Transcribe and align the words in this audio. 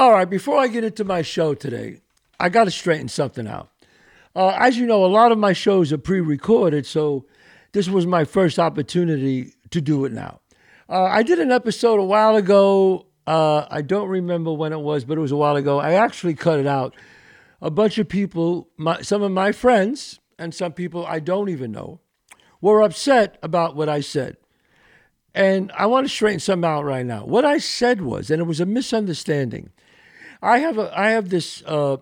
All 0.00 0.12
right, 0.12 0.30
before 0.30 0.56
I 0.56 0.68
get 0.68 0.82
into 0.82 1.04
my 1.04 1.20
show 1.20 1.52
today, 1.52 2.00
I 2.40 2.48
got 2.48 2.64
to 2.64 2.70
straighten 2.70 3.08
something 3.08 3.46
out. 3.46 3.68
Uh, 4.34 4.56
as 4.58 4.78
you 4.78 4.86
know, 4.86 5.04
a 5.04 5.12
lot 5.12 5.30
of 5.30 5.36
my 5.36 5.52
shows 5.52 5.92
are 5.92 5.98
pre 5.98 6.22
recorded, 6.22 6.86
so 6.86 7.26
this 7.72 7.86
was 7.86 8.06
my 8.06 8.24
first 8.24 8.58
opportunity 8.58 9.52
to 9.68 9.82
do 9.82 10.06
it 10.06 10.12
now. 10.12 10.40
Uh, 10.88 11.02
I 11.02 11.22
did 11.22 11.38
an 11.38 11.52
episode 11.52 12.00
a 12.00 12.02
while 12.02 12.34
ago. 12.34 13.08
Uh, 13.26 13.66
I 13.70 13.82
don't 13.82 14.08
remember 14.08 14.54
when 14.54 14.72
it 14.72 14.80
was, 14.80 15.04
but 15.04 15.18
it 15.18 15.20
was 15.20 15.32
a 15.32 15.36
while 15.36 15.56
ago. 15.56 15.78
I 15.78 15.92
actually 15.92 16.32
cut 16.32 16.58
it 16.58 16.66
out. 16.66 16.94
A 17.60 17.70
bunch 17.70 17.98
of 17.98 18.08
people, 18.08 18.70
my, 18.78 19.02
some 19.02 19.20
of 19.20 19.32
my 19.32 19.52
friends, 19.52 20.18
and 20.38 20.54
some 20.54 20.72
people 20.72 21.04
I 21.04 21.20
don't 21.20 21.50
even 21.50 21.72
know, 21.72 22.00
were 22.62 22.80
upset 22.80 23.36
about 23.42 23.76
what 23.76 23.90
I 23.90 24.00
said. 24.00 24.38
And 25.34 25.70
I 25.76 25.84
want 25.84 26.06
to 26.06 26.08
straighten 26.08 26.40
something 26.40 26.68
out 26.68 26.86
right 26.86 27.04
now. 27.04 27.26
What 27.26 27.44
I 27.44 27.58
said 27.58 28.00
was, 28.00 28.30
and 28.30 28.40
it 28.40 28.46
was 28.46 28.60
a 28.60 28.66
misunderstanding. 28.66 29.68
I 30.42 30.58
have 30.58 30.78
a, 30.78 30.98
I 30.98 31.10
have 31.10 31.28
this. 31.28 31.62
Uh, 31.66 31.98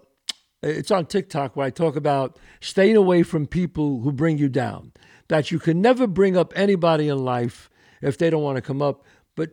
it's 0.63 0.91
on 0.91 1.07
TikTok 1.07 1.57
where 1.57 1.67
I 1.67 1.71
talk 1.71 1.97
about 1.97 2.39
staying 2.61 2.97
away 2.97 3.23
from 3.23 3.47
people 3.47 4.01
who 4.01 4.13
bring 4.13 4.39
you 4.39 4.49
down. 4.49 4.93
That 5.29 5.51
you 5.51 5.59
can 5.59 5.81
never 5.81 6.07
bring 6.07 6.37
up 6.37 6.53
anybody 6.57 7.09
in 7.09 7.19
life 7.19 7.69
if 8.01 8.17
they 8.19 8.31
don't 8.31 8.43
want 8.43 8.57
to 8.57 8.63
come 8.63 8.81
up, 8.81 9.05
but 9.37 9.51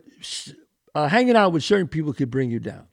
uh, 0.94 1.08
hanging 1.08 1.36
out 1.36 1.52
with 1.52 1.62
certain 1.62 1.88
people 1.88 2.12
could 2.12 2.30
bring 2.30 2.50
you 2.50 2.58
down. 2.58 2.86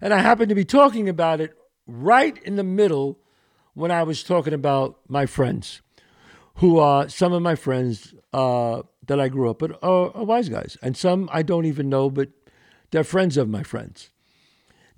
And 0.00 0.14
I 0.14 0.18
happened 0.18 0.48
to 0.48 0.54
be 0.54 0.64
talking 0.64 1.08
about 1.08 1.40
it 1.40 1.52
right 1.86 2.38
in 2.44 2.56
the 2.56 2.64
middle 2.64 3.18
when 3.74 3.90
I 3.90 4.02
was 4.02 4.22
talking 4.22 4.54
about 4.54 4.98
my 5.08 5.26
friends, 5.26 5.82
who 6.56 6.78
are 6.78 7.08
some 7.08 7.32
of 7.32 7.42
my 7.42 7.54
friends 7.54 8.14
uh, 8.32 8.82
that 9.06 9.20
I 9.20 9.28
grew 9.28 9.50
up 9.50 9.62
with 9.62 9.72
are, 9.82 10.16
are 10.16 10.24
wise 10.24 10.48
guys, 10.48 10.76
and 10.82 10.96
some 10.96 11.28
I 11.32 11.42
don't 11.42 11.66
even 11.66 11.88
know, 11.88 12.10
but 12.10 12.30
they're 12.90 13.04
friends 13.04 13.36
of 13.36 13.48
my 13.48 13.62
friends. 13.62 14.10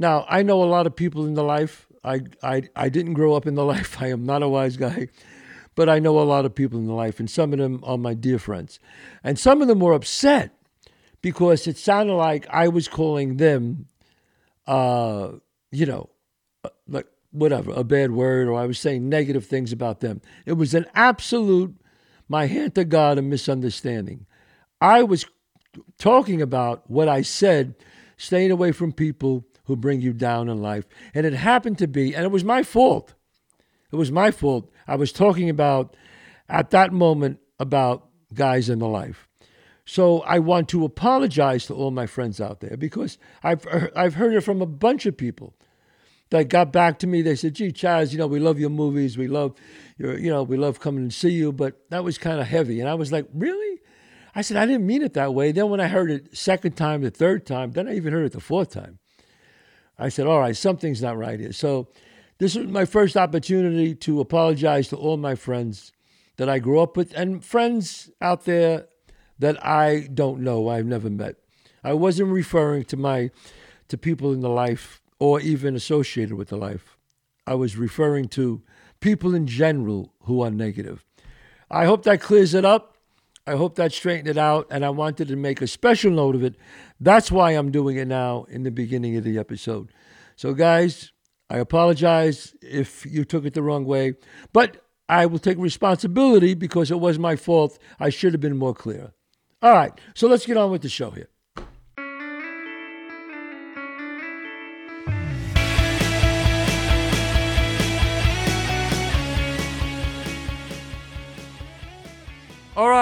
Now 0.02 0.26
I 0.28 0.42
know 0.42 0.60
a 0.60 0.66
lot 0.66 0.88
of 0.88 0.96
people 0.96 1.26
in 1.26 1.34
the 1.34 1.44
life. 1.44 1.86
I 2.02 2.22
I 2.42 2.64
I 2.74 2.88
didn't 2.88 3.12
grow 3.12 3.34
up 3.34 3.46
in 3.46 3.54
the 3.54 3.64
life. 3.74 4.02
I 4.02 4.08
am 4.08 4.26
not 4.26 4.42
a 4.42 4.48
wise 4.48 4.76
guy, 4.76 5.06
but 5.76 5.88
I 5.88 6.00
know 6.00 6.18
a 6.18 6.26
lot 6.34 6.44
of 6.44 6.52
people 6.56 6.80
in 6.80 6.86
the 6.86 6.92
life, 6.92 7.20
and 7.20 7.30
some 7.30 7.52
of 7.52 7.60
them 7.60 7.80
are 7.84 7.96
my 7.96 8.12
dear 8.12 8.40
friends, 8.40 8.80
and 9.22 9.38
some 9.38 9.62
of 9.62 9.68
them 9.68 9.78
were 9.78 9.92
upset 9.92 10.58
because 11.22 11.68
it 11.68 11.78
sounded 11.78 12.14
like 12.14 12.48
I 12.50 12.66
was 12.66 12.88
calling 12.88 13.36
them, 13.36 13.86
uh, 14.66 15.34
you 15.70 15.86
know, 15.86 16.10
uh, 16.64 16.70
like 16.88 17.06
whatever, 17.30 17.70
a 17.70 17.84
bad 17.84 18.10
word, 18.10 18.48
or 18.48 18.58
I 18.58 18.66
was 18.66 18.80
saying 18.80 19.08
negative 19.08 19.46
things 19.46 19.70
about 19.70 20.00
them. 20.00 20.20
It 20.46 20.54
was 20.54 20.74
an 20.74 20.86
absolute, 20.96 21.76
my 22.28 22.46
hand 22.46 22.74
to 22.74 22.84
God, 22.84 23.18
a 23.18 23.22
misunderstanding. 23.22 24.26
I 24.80 25.04
was 25.04 25.26
talking 25.96 26.42
about 26.42 26.90
what 26.90 27.08
I 27.08 27.22
said, 27.22 27.76
staying 28.16 28.50
away 28.50 28.72
from 28.72 28.90
people 28.90 29.46
who 29.64 29.76
bring 29.76 30.00
you 30.00 30.12
down 30.12 30.48
in 30.48 30.60
life. 30.60 30.86
And 31.14 31.26
it 31.26 31.32
happened 31.32 31.78
to 31.78 31.86
be, 31.86 32.14
and 32.14 32.24
it 32.24 32.30
was 32.30 32.44
my 32.44 32.62
fault. 32.62 33.14
It 33.92 33.96
was 33.96 34.10
my 34.10 34.30
fault. 34.30 34.70
I 34.86 34.96
was 34.96 35.12
talking 35.12 35.50
about, 35.50 35.96
at 36.48 36.70
that 36.70 36.92
moment, 36.92 37.38
about 37.58 38.08
guys 38.34 38.68
in 38.68 38.78
the 38.78 38.88
life. 38.88 39.28
So 39.84 40.20
I 40.20 40.38
want 40.38 40.68
to 40.70 40.84
apologize 40.84 41.66
to 41.66 41.74
all 41.74 41.90
my 41.90 42.06
friends 42.06 42.40
out 42.40 42.60
there 42.60 42.76
because 42.76 43.18
I've, 43.42 43.66
I've 43.96 44.14
heard 44.14 44.34
it 44.34 44.42
from 44.42 44.62
a 44.62 44.66
bunch 44.66 45.06
of 45.06 45.16
people 45.16 45.54
that 46.32 46.48
got 46.48 46.72
back 46.72 46.98
to 47.00 47.06
me. 47.06 47.22
They 47.22 47.36
said, 47.36 47.54
"Gee, 47.54 47.72
Chazz, 47.72 48.12
you 48.12 48.18
know, 48.18 48.26
we 48.26 48.40
love 48.40 48.58
your 48.58 48.70
movies. 48.70 49.18
We 49.18 49.28
love 49.28 49.54
your, 49.98 50.18
you 50.18 50.30
know, 50.30 50.42
we 50.42 50.56
love 50.56 50.80
coming 50.80 51.02
and 51.02 51.12
see 51.12 51.30
you." 51.30 51.52
But 51.52 51.78
that 51.90 52.04
was 52.04 52.18
kind 52.18 52.40
of 52.40 52.46
heavy, 52.46 52.80
and 52.80 52.88
I 52.88 52.94
was 52.94 53.12
like, 53.12 53.26
"Really?" 53.34 53.80
I 54.34 54.40
said, 54.40 54.56
"I 54.56 54.66
didn't 54.66 54.86
mean 54.86 55.02
it 55.02 55.12
that 55.14 55.34
way." 55.34 55.52
Then 55.52 55.68
when 55.68 55.80
I 55.80 55.88
heard 55.88 56.10
it 56.10 56.36
second 56.36 56.76
time, 56.76 57.02
the 57.02 57.10
third 57.10 57.46
time, 57.46 57.72
then 57.72 57.86
I 57.86 57.94
even 57.94 58.12
heard 58.12 58.24
it 58.24 58.32
the 58.32 58.40
fourth 58.40 58.70
time. 58.70 58.98
I 60.02 60.08
said, 60.08 60.26
"All 60.26 60.40
right, 60.40 60.56
something's 60.56 61.02
not 61.02 61.16
right 61.16 61.38
here." 61.38 61.52
So 61.52 61.88
this 62.38 62.56
was 62.56 62.66
my 62.66 62.84
first 62.84 63.16
opportunity 63.16 63.94
to 63.94 64.20
apologize 64.20 64.88
to 64.88 64.96
all 64.96 65.16
my 65.16 65.34
friends 65.34 65.92
that 66.36 66.48
I 66.48 66.58
grew 66.58 66.80
up 66.80 66.96
with 66.96 67.12
and 67.16 67.44
friends 67.44 68.10
out 68.20 68.44
there 68.44 68.88
that 69.38 69.64
I 69.64 70.08
don't 70.12 70.40
know, 70.40 70.68
I've 70.68 70.86
never 70.86 71.10
met. 71.10 71.36
I 71.84 71.92
wasn't 71.92 72.30
referring 72.30 72.84
to 72.86 72.96
my 72.96 73.30
to 73.88 73.98
people 73.98 74.32
in 74.32 74.40
the 74.40 74.48
life 74.48 75.00
or 75.18 75.40
even 75.40 75.76
associated 75.76 76.34
with 76.34 76.48
the 76.48 76.56
life. 76.56 76.96
I 77.46 77.54
was 77.54 77.76
referring 77.76 78.28
to 78.28 78.62
people 79.00 79.34
in 79.34 79.46
general 79.46 80.12
who 80.22 80.40
are 80.42 80.50
negative. 80.50 81.04
I 81.70 81.84
hope 81.84 82.02
that 82.04 82.20
clears 82.20 82.54
it 82.54 82.64
up. 82.64 82.91
I 83.46 83.56
hope 83.56 83.74
that 83.76 83.92
straightened 83.92 84.28
it 84.28 84.38
out. 84.38 84.66
And 84.70 84.84
I 84.84 84.90
wanted 84.90 85.28
to 85.28 85.36
make 85.36 85.60
a 85.60 85.66
special 85.66 86.10
note 86.10 86.34
of 86.34 86.44
it. 86.44 86.56
That's 87.00 87.30
why 87.30 87.52
I'm 87.52 87.70
doing 87.70 87.96
it 87.96 88.06
now 88.08 88.44
in 88.44 88.62
the 88.62 88.70
beginning 88.70 89.16
of 89.16 89.24
the 89.24 89.38
episode. 89.38 89.90
So, 90.36 90.54
guys, 90.54 91.12
I 91.50 91.58
apologize 91.58 92.54
if 92.62 93.04
you 93.04 93.24
took 93.24 93.44
it 93.44 93.54
the 93.54 93.62
wrong 93.62 93.84
way, 93.84 94.14
but 94.52 94.78
I 95.08 95.26
will 95.26 95.38
take 95.38 95.58
responsibility 95.58 96.54
because 96.54 96.90
it 96.90 97.00
was 97.00 97.18
my 97.18 97.36
fault. 97.36 97.78
I 98.00 98.08
should 98.08 98.32
have 98.32 98.40
been 98.40 98.56
more 98.56 98.74
clear. 98.74 99.12
All 99.60 99.74
right, 99.74 99.92
so 100.14 100.26
let's 100.26 100.46
get 100.46 100.56
on 100.56 100.70
with 100.70 100.82
the 100.82 100.88
show 100.88 101.10
here. 101.10 101.28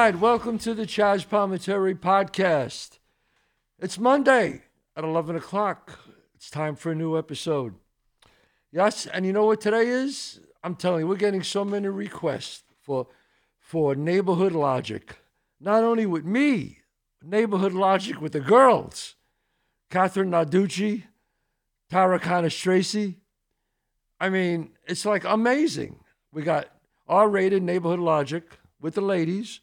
Right, 0.02 0.18
welcome 0.18 0.58
to 0.60 0.72
the 0.72 0.86
Chazz 0.86 1.26
Palminteri 1.26 1.94
podcast. 1.94 3.00
It's 3.78 3.98
Monday 3.98 4.62
at 4.96 5.04
11 5.04 5.36
o'clock. 5.36 5.98
It's 6.34 6.48
time 6.48 6.74
for 6.74 6.92
a 6.92 6.94
new 6.94 7.18
episode. 7.18 7.74
Yes, 8.72 9.04
and 9.04 9.26
you 9.26 9.34
know 9.34 9.44
what 9.44 9.60
today 9.60 9.88
is? 9.88 10.40
I'm 10.64 10.74
telling 10.74 11.00
you, 11.00 11.06
we're 11.06 11.16
getting 11.16 11.42
so 11.42 11.66
many 11.66 11.88
requests 11.88 12.62
for, 12.80 13.08
for 13.58 13.94
neighborhood 13.94 14.52
logic. 14.52 15.18
Not 15.60 15.84
only 15.84 16.06
with 16.06 16.24
me, 16.24 16.78
neighborhood 17.22 17.74
logic 17.74 18.22
with 18.22 18.32
the 18.32 18.40
girls. 18.40 19.16
Kathrine 19.90 20.30
Narducci, 20.30 21.02
Tara 21.90 22.48
Tracy. 22.48 23.18
I 24.18 24.30
mean, 24.30 24.70
it's 24.86 25.04
like 25.04 25.24
amazing. 25.24 26.00
We 26.32 26.40
got 26.42 26.68
R 27.06 27.28
rated 27.28 27.62
neighborhood 27.62 28.00
logic 28.00 28.44
with 28.80 28.94
the 28.94 29.02
ladies, 29.02 29.60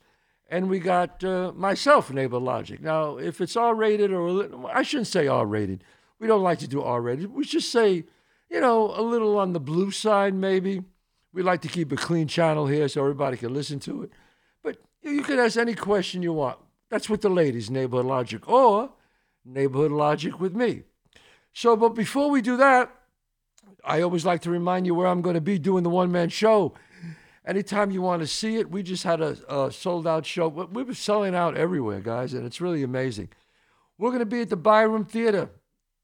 and 0.49 0.69
we 0.69 0.79
got 0.79 1.23
uh, 1.23 1.51
myself, 1.55 2.11
Neighbor 2.11 2.39
Logic. 2.39 2.81
Now, 2.81 3.17
if 3.17 3.41
it's 3.41 3.55
R 3.55 3.75
rated 3.75 4.11
or 4.11 4.67
I 4.73 4.83
shouldn't 4.83 5.07
say 5.07 5.27
R 5.27 5.45
rated. 5.45 5.83
We 6.19 6.27
don't 6.27 6.41
like 6.41 6.59
to 6.59 6.67
do 6.67 6.81
R 6.81 7.01
rated. 7.01 7.33
We 7.33 7.45
just 7.45 7.71
say, 7.71 8.05
you 8.49 8.59
know, 8.61 8.93
a 8.95 9.01
little 9.01 9.37
on 9.37 9.53
the 9.53 9.59
blue 9.59 9.91
side, 9.91 10.33
maybe. 10.33 10.83
We 11.33 11.43
like 11.43 11.61
to 11.61 11.67
keep 11.67 11.91
a 11.91 11.95
clean 11.95 12.27
channel 12.27 12.65
here 12.65 12.87
so 12.87 13.01
everybody 13.01 13.37
can 13.37 13.53
listen 13.53 13.79
to 13.81 14.03
it. 14.03 14.11
But 14.63 14.77
you 15.03 15.21
can 15.21 15.37
ask 15.37 15.57
any 15.57 15.75
question 15.75 16.23
you 16.23 16.33
want. 16.33 16.57
That's 16.89 17.09
with 17.09 17.21
the 17.21 17.29
ladies, 17.29 17.69
Neighborhood 17.69 18.05
Logic, 18.05 18.47
or 18.47 18.91
Neighborhood 19.45 19.91
Logic 19.91 20.39
with 20.39 20.55
me. 20.55 20.83
So, 21.53 21.75
but 21.75 21.89
before 21.89 22.31
we 22.31 22.41
do 22.41 22.57
that, 22.57 22.91
I 23.83 24.01
always 24.01 24.25
like 24.25 24.41
to 24.41 24.49
remind 24.49 24.85
you 24.85 24.95
where 24.95 25.07
I'm 25.07 25.21
going 25.21 25.35
to 25.35 25.41
be 25.41 25.59
doing 25.59 25.83
the 25.83 25.89
one 25.89 26.11
man 26.11 26.29
show 26.29 26.73
anytime 27.47 27.89
you 27.89 28.01
want 28.01 28.21
to 28.21 28.27
see 28.27 28.57
it, 28.57 28.69
we 28.69 28.83
just 28.83 29.03
had 29.03 29.21
a, 29.21 29.37
a 29.53 29.71
sold 29.71 30.05
out 30.05 30.25
show. 30.25 30.47
We 30.47 30.83
were 30.83 30.93
selling 30.93 31.33
out 31.33 31.57
everywhere, 31.57 32.01
guys, 32.01 32.33
and 32.33 32.45
it's 32.45 32.61
really 32.61 32.83
amazing. 32.83 33.29
We're 33.97 34.09
going 34.09 34.19
to 34.19 34.25
be 34.25 34.41
at 34.41 34.49
the 34.49 34.57
Byham 34.57 35.09
Theater, 35.09 35.49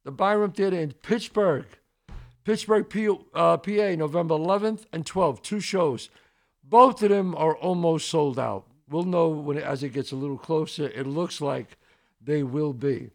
the 0.04 0.12
Byham 0.12 0.56
Theater 0.56 0.80
in 0.80 0.94
Pittsburgh, 0.94 1.66
Pittsburgh, 2.44 2.90
P, 2.90 3.08
uh, 3.36 3.58
PA, 3.58 3.96
November 3.96 4.36
11th 4.36 4.86
and 4.92 5.06
12th, 5.06 5.44
two 5.44 5.60
shows. 5.60 6.10
Both 6.64 7.04
of 7.04 7.10
them 7.10 7.36
are 7.36 7.56
almost 7.58 8.10
sold 8.10 8.40
out. 8.40 8.66
We'll 8.90 9.04
know 9.04 9.30
when 9.30 9.58
as 9.58 9.84
it 9.84 9.90
gets 9.90 10.12
a 10.12 10.16
little 10.16 10.38
closer. 10.38 10.88
It 10.90 11.08
looks 11.08 11.42
like 11.42 11.78
they 12.22 12.44
will 12.44 12.74
be. 12.74 13.12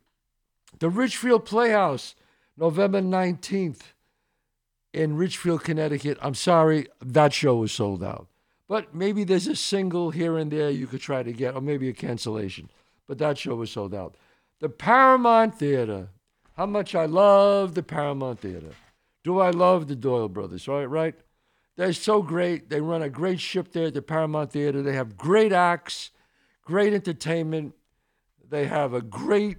The 0.78 0.88
Ridgefield 0.88 1.44
Playhouse, 1.44 2.14
November 2.56 3.00
19th 3.00 3.80
in 4.92 5.16
Ridgefield, 5.16 5.64
Connecticut. 5.64 6.18
I'm 6.20 6.34
sorry, 6.34 6.88
that 7.00 7.32
show 7.32 7.56
was 7.56 7.72
sold 7.72 8.02
out. 8.02 8.26
But 8.68 8.94
maybe 8.94 9.24
there's 9.24 9.46
a 9.46 9.56
single 9.56 10.10
here 10.10 10.36
and 10.36 10.50
there 10.50 10.70
you 10.70 10.86
could 10.86 11.00
try 11.00 11.22
to 11.22 11.32
get, 11.32 11.54
or 11.54 11.60
maybe 11.60 11.88
a 11.88 11.94
cancellation. 11.94 12.68
But 13.06 13.18
that 13.18 13.38
show 13.38 13.54
was 13.54 13.70
sold 13.70 13.94
out. 13.94 14.16
The 14.60 14.68
Paramount 14.68 15.58
Theater. 15.58 16.08
How 16.56 16.66
much 16.66 16.94
I 16.94 17.06
love 17.06 17.74
the 17.74 17.82
Paramount 17.82 18.40
Theater. 18.40 18.72
Do 19.24 19.38
I 19.38 19.50
love 19.50 19.88
the 19.88 19.96
Doyle 19.96 20.28
brothers, 20.28 20.66
right? 20.68 20.84
Right? 20.84 21.14
They're 21.76 21.92
so 21.92 22.22
great. 22.22 22.68
They 22.68 22.80
run 22.80 23.02
a 23.02 23.08
great 23.08 23.40
ship 23.40 23.72
there 23.72 23.86
at 23.86 23.94
the 23.94 24.02
Paramount 24.02 24.52
Theater. 24.52 24.82
They 24.82 24.94
have 24.94 25.16
great 25.16 25.52
acts, 25.52 26.10
great 26.64 26.92
entertainment. 26.92 27.74
They 28.50 28.66
have 28.66 28.92
a 28.92 29.00
great 29.00 29.58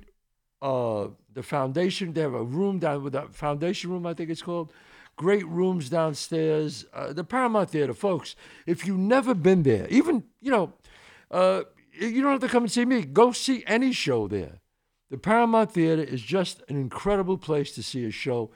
uh, 0.62 1.08
the 1.34 1.44
foundation. 1.44 2.14
They 2.14 2.22
have 2.22 2.34
a 2.34 2.44
room 2.44 2.80
down 2.80 3.04
with 3.04 3.14
that 3.14 3.34
foundation 3.34 3.92
room, 3.92 4.06
I 4.06 4.14
think 4.14 4.30
it's 4.30 4.42
called, 4.42 4.74
great 5.19 5.45
rooms 5.48 5.89
downstairs. 5.89 6.86
Uh, 6.94 7.12
the 7.12 7.25
Paramount 7.25 7.69
Theater, 7.71 7.94
folks, 7.94 8.38
if 8.66 8.88
you've 8.88 8.98
never 8.98 9.33
been 9.33 9.63
there, 9.63 9.86
even, 9.89 10.24
you 10.39 10.50
know, 10.50 10.71
uh, 11.30 11.63
you 11.92 12.21
don't 12.21 12.31
have 12.31 12.39
to 12.39 12.48
come 12.48 12.63
and 12.63 12.71
see 12.71 12.86
me. 12.86 13.04
Go 13.04 13.33
see 13.33 13.62
any 13.68 13.92
show 13.92 14.30
there. 14.30 14.62
The 15.12 15.18
Paramount 15.18 15.74
Theater 15.74 16.01
is 16.01 16.21
just 16.21 16.63
an 16.69 16.77
incredible 16.77 17.38
place 17.38 17.74
to 17.74 17.83
see 17.83 18.06
a 18.06 18.12
show, 18.12 18.51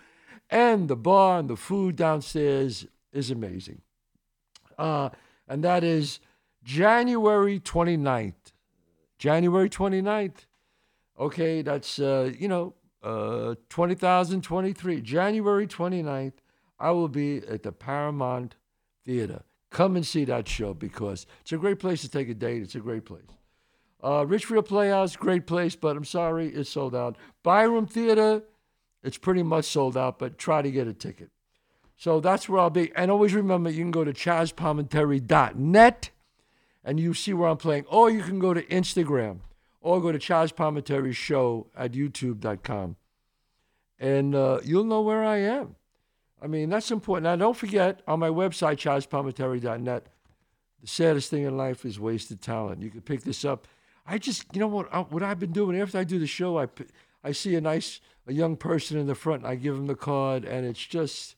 and 0.50 0.88
the 0.88 0.95
bar 0.95 1.39
and 1.39 1.50
the 1.50 1.57
food 1.57 1.98
downstairs 1.98 2.86
is 3.12 3.30
amazing. 3.30 3.81
Uh, 4.77 5.09
and 5.50 5.66
that 5.66 5.83
is 5.83 6.21
January 6.63 7.59
29th. 7.59 8.54
January 9.18 9.69
29th. 9.69 10.45
Okay, 11.19 11.62
that's, 11.62 12.00
uh, 12.00 12.31
you 12.39 12.48
know, 12.48 12.74
uh, 13.04 13.56
2023. 13.68 15.01
January 15.01 15.68
29th, 15.68 16.39
I 16.83 16.91
will 16.91 17.07
be 17.07 17.38
at 17.38 17.63
the 17.63 17.71
Paramount 17.71 18.57
Theater. 19.06 19.44
Come 19.69 19.95
and 19.95 20.06
see 20.06 20.25
that 20.25 20.50
show 20.50 20.74
because 20.74 21.25
it's 21.39 21.53
a 21.53 21.57
great 21.57 21.80
place 21.80 22.01
to 22.01 22.09
take 22.09 22.27
a 22.27 22.33
date. 22.33 22.62
It's 22.62 22.75
a 22.75 22.81
great 22.81 23.06
place. 23.06 23.24
Uh, 24.03 24.25
Ridgefield 24.27 24.65
Playhouse, 24.65 25.15
great 25.15 25.47
place, 25.47 25.77
but 25.77 25.95
I'm 25.95 26.03
sorry, 26.03 26.50
it's 26.50 26.69
sold 26.69 26.94
out. 26.94 27.15
Byham 27.41 27.89
Theater, 27.89 28.44
it's 29.01 29.18
pretty 29.18 29.44
much 29.44 29.63
sold 29.63 29.95
out, 29.95 30.19
but 30.19 30.38
try 30.38 30.62
to 30.62 30.69
get 30.69 30.85
a 30.85 30.94
ticket. 30.94 31.30
So 31.95 32.19
that's 32.19 32.50
where 32.50 32.59
I'll 32.59 32.69
be. 32.69 32.91
And 32.97 33.09
always 33.09 33.33
remember, 33.33 33.69
you 33.69 33.81
can 33.81 33.91
go 33.91 34.03
to 34.03 34.12
chazzpalminteri.net 34.12 36.09
and 36.83 37.00
you 37.00 37.13
see 37.13 37.33
where 37.33 37.47
I'm 37.47 37.56
playing. 37.56 37.85
Or 37.88 38.09
you 38.09 38.24
can 38.24 38.39
go 38.39 38.53
to 38.53 38.62
Instagram 38.63 39.38
or 39.80 40.01
go 40.01 40.12
to 40.12 40.19
Chazz 40.19 40.51
at 41.77 41.91
youtube.com. 41.94 42.97
And 44.00 44.35
uh, 44.35 44.59
you'll 44.65 44.83
know 44.83 45.01
where 45.01 45.24
I 45.24 45.38
am. 45.38 45.77
I 46.44 46.48
mean, 46.48 46.69
that's 46.69 46.92
important. 46.92 47.24
Now, 47.24 47.38
don't 47.38 47.56
forget, 47.56 48.01
on 48.06 48.19
my 48.19 48.28
website, 48.28 48.75
chazzpalminteri.net, 48.75 50.07
the 50.81 50.88
saddest 50.88 51.30
thing 51.30 51.44
in 51.44 51.56
life 51.56 51.86
is 51.86 51.98
wasted 51.98 52.42
talent. 52.42 52.81
You 52.81 52.90
can 52.90 53.01
pick 53.01 53.22
this 53.22 53.45
up. 53.45 53.66
I 54.06 54.18
just, 54.18 54.45
you 54.54 54.60
know 54.60 54.68
what, 54.68 55.10
what 55.10 55.24
I've 55.24 55.40
been 55.40 55.54
doing 55.54 55.80
after 55.80 55.98
I 55.98 56.04
do 56.04 56.19
the 56.19 56.28
show, 56.28 56.60
I, 56.60 56.68
I 57.24 57.31
see 57.31 57.56
a 57.56 57.62
nice, 57.62 58.01
a 58.28 58.34
young 58.34 58.57
person 58.57 58.98
in 58.98 59.07
the 59.07 59.16
front, 59.16 59.44
and 59.44 59.51
I 59.51 59.56
give 59.56 59.75
them 59.75 59.88
the 59.88 59.95
card, 59.95 60.44
and 60.44 60.66
it's 60.66 60.86
just, 60.86 61.38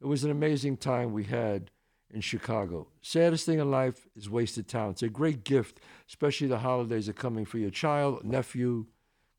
it 0.00 0.06
was 0.06 0.22
an 0.22 0.30
amazing 0.30 0.76
time 0.76 1.12
we 1.12 1.24
had 1.24 1.72
in 2.08 2.20
Chicago. 2.20 2.86
Saddest 3.02 3.44
thing 3.44 3.58
in 3.58 3.72
life 3.72 4.06
is 4.14 4.30
wasted 4.30 4.68
talent. 4.68 4.96
It's 4.96 5.02
a 5.02 5.08
great 5.08 5.42
gift, 5.42 5.80
especially 6.08 6.46
the 6.46 6.58
holidays 6.58 7.08
are 7.08 7.12
coming 7.12 7.44
for 7.44 7.58
your 7.58 7.70
child, 7.70 8.22
nephew, 8.22 8.86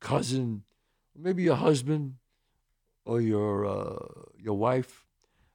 cousin, 0.01 0.63
maybe 1.15 1.43
your 1.43 1.55
husband 1.55 2.15
or 3.09 3.19
your 3.19 3.65
uh, 3.65 3.97
your 4.37 4.57
wife. 4.57 5.03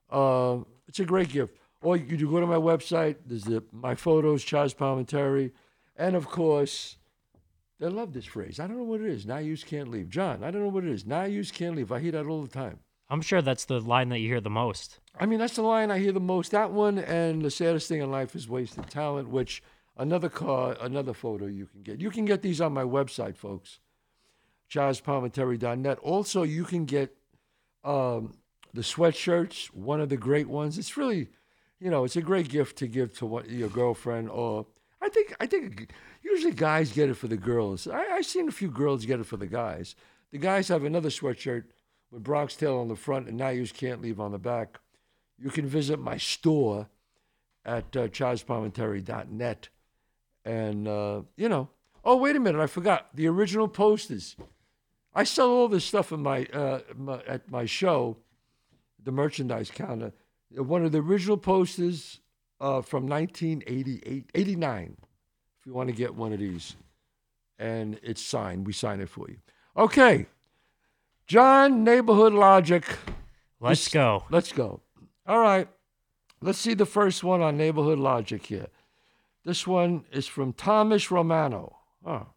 Uh, 0.09 0.57
it's 0.87 0.99
a 0.99 1.05
great 1.05 1.29
gift. 1.29 1.57
Or 1.81 1.95
you 1.95 2.17
can 2.17 2.29
go 2.29 2.39
to 2.39 2.47
my 2.47 2.55
website. 2.55 3.15
There's 3.25 3.43
the, 3.43 3.63
my 3.71 3.95
photos, 3.95 4.43
Chazz 4.43 4.75
Palminteri, 4.75 5.51
and 5.95 6.15
of 6.15 6.27
course, 6.27 6.97
they 7.79 7.87
love 7.87 8.13
this 8.13 8.25
phrase. 8.25 8.59
I 8.59 8.67
don't 8.67 8.77
know 8.77 8.83
what 8.83 9.01
it 9.01 9.07
is. 9.07 9.25
Now 9.25 9.37
you 9.37 9.55
can't 9.57 9.89
leave. 9.89 10.09
John, 10.09 10.43
I 10.43 10.51
don't 10.51 10.63
know 10.63 10.69
what 10.69 10.83
it 10.83 10.91
is. 10.91 11.05
Now 11.05 11.23
you 11.23 11.43
can't 11.45 11.75
leave. 11.75 11.91
I 11.91 11.99
hear 11.99 12.11
that 12.11 12.25
all 12.25 12.41
the 12.41 12.49
time. 12.49 12.79
I'm 13.09 13.21
sure 13.21 13.41
that's 13.41 13.65
the 13.65 13.79
line 13.79 14.09
that 14.09 14.19
you 14.19 14.27
hear 14.29 14.41
the 14.41 14.49
most. 14.49 14.99
I 15.19 15.25
mean, 15.25 15.39
that's 15.39 15.55
the 15.55 15.61
line 15.61 15.91
I 15.91 15.99
hear 15.99 16.11
the 16.11 16.19
most. 16.19 16.51
That 16.51 16.71
one 16.71 16.97
and 16.97 17.41
the 17.41 17.51
saddest 17.51 17.87
thing 17.87 18.01
in 18.01 18.11
life 18.11 18.35
is 18.35 18.49
wasted 18.49 18.89
talent, 18.89 19.29
which 19.29 19.61
another 19.95 20.29
car, 20.29 20.75
another 20.81 21.13
photo 21.13 21.45
you 21.45 21.67
can 21.67 21.83
get. 21.83 22.01
You 22.01 22.09
can 22.09 22.25
get 22.25 22.41
these 22.41 22.59
on 22.59 22.73
my 22.73 22.83
website, 22.83 23.37
folks, 23.37 23.79
chazzpalminteri.net. 24.71 25.99
Also, 25.99 26.43
you 26.43 26.65
can 26.65 26.85
get 26.85 27.15
um, 27.85 28.33
the 28.73 28.81
sweatshirts, 28.81 29.67
one 29.67 30.01
of 30.01 30.09
the 30.09 30.17
great 30.17 30.49
ones. 30.49 30.77
It's 30.77 30.97
really, 30.97 31.29
you 31.79 31.89
know, 31.89 32.03
it's 32.03 32.15
a 32.15 32.21
great 32.21 32.49
gift 32.49 32.77
to 32.79 32.87
give 32.87 33.17
to 33.19 33.25
what, 33.25 33.49
your 33.49 33.69
girlfriend 33.69 34.29
or 34.29 34.65
I 35.01 35.09
think 35.09 35.35
I 35.39 35.45
think 35.45 35.91
usually 36.23 36.53
guys 36.53 36.91
get 36.91 37.09
it 37.09 37.13
for 37.13 37.27
the 37.27 37.37
girls. 37.37 37.87
I, 37.87 38.03
I've 38.05 38.25
seen 38.25 38.47
a 38.47 38.51
few 38.51 38.69
girls 38.69 39.05
get 39.05 39.19
it 39.19 39.25
for 39.25 39.37
the 39.37 39.45
guys. 39.45 39.95
The 40.31 40.39
guys 40.39 40.67
have 40.69 40.83
another 40.83 41.09
sweatshirt 41.09 41.65
with 42.11 42.23
Bronx 42.23 42.55
Tale 42.55 42.77
on 42.77 42.87
the 42.87 42.95
front 42.95 43.27
and 43.27 43.37
Now 43.37 43.53
Can't 43.73 44.01
Leave 44.01 44.19
on 44.19 44.31
the 44.31 44.39
back. 44.39 44.79
You 45.37 45.49
can 45.49 45.67
visit 45.67 45.99
my 45.99 46.17
store 46.17 46.87
at 47.65 47.95
uh, 47.95 48.07
chazzpalminteri.net. 48.07 49.69
And, 50.43 50.87
uh, 50.87 51.21
you 51.35 51.49
know, 51.49 51.69
oh, 52.03 52.17
wait 52.17 52.35
a 52.35 52.39
minute, 52.39 52.61
I 52.61 52.67
forgot. 52.67 53.09
The 53.13 53.27
original 53.27 53.67
posters. 53.67 54.35
I 55.15 55.23
sell 55.23 55.49
all 55.49 55.69
this 55.69 55.85
stuff 55.85 56.11
in 56.11 56.21
my, 56.21 56.45
uh, 56.53 56.81
my, 56.97 57.21
at 57.25 57.49
my 57.49 57.65
show, 57.65 58.17
the 59.01 59.11
merchandise 59.11 59.71
counter. 59.71 60.11
One 60.51 60.83
of 60.83 60.91
the 60.91 60.99
original 60.99 61.37
posters 61.37 62.19
uh, 62.59 62.81
from 62.81 63.07
1988, 63.07 64.29
89, 64.35 64.97
if 65.59 65.65
you 65.65 65.73
want 65.73 65.89
to 65.89 65.95
get 65.95 66.15
one 66.15 66.33
of 66.33 66.39
these. 66.39 66.75
And 67.57 67.97
it's 68.03 68.21
signed. 68.21 68.67
We 68.67 68.73
sign 68.73 68.99
it 68.99 69.09
for 69.09 69.29
you. 69.29 69.37
Okay. 69.77 70.27
John, 71.27 71.85
Neighborhood 71.85 72.33
Logic. 72.33 72.83
Let's 73.61 73.87
go. 73.87 74.25
Let's 74.29 74.51
go. 74.51 74.81
All 75.25 75.39
right. 75.39 75.69
Let's 76.41 76.59
see 76.59 76.73
the 76.73 76.85
first 76.85 77.23
one 77.23 77.41
on 77.41 77.55
Neighborhood 77.55 77.99
Logic 77.99 78.45
here. 78.45 78.67
This 79.45 79.65
one 79.65 80.03
is 80.11 80.27
from 80.27 80.51
Thomas 80.51 81.09
Romano. 81.09 81.77
Oh. 82.05 82.27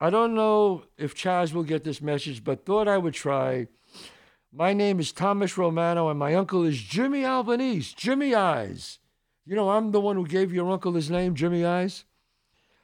I 0.00 0.10
don't 0.10 0.34
know 0.34 0.84
if 0.98 1.14
Chazz 1.14 1.52
will 1.52 1.62
get 1.62 1.84
this 1.84 2.02
message, 2.02 2.42
but 2.42 2.66
thought 2.66 2.88
I 2.88 2.98
would 2.98 3.14
try. 3.14 3.68
My 4.52 4.72
name 4.72 4.98
is 4.98 5.12
Thomas 5.12 5.56
Romano, 5.56 6.08
and 6.08 6.18
my 6.18 6.34
uncle 6.34 6.64
is 6.64 6.80
Jimmy 6.80 7.24
Albanese, 7.24 7.94
Jimmy 7.96 8.34
Eyes. 8.34 8.98
You 9.46 9.54
know, 9.54 9.70
I'm 9.70 9.92
the 9.92 10.00
one 10.00 10.16
who 10.16 10.26
gave 10.26 10.52
your 10.52 10.70
uncle 10.70 10.94
his 10.94 11.10
name, 11.10 11.34
Jimmy 11.34 11.64
Eyes. 11.64 12.04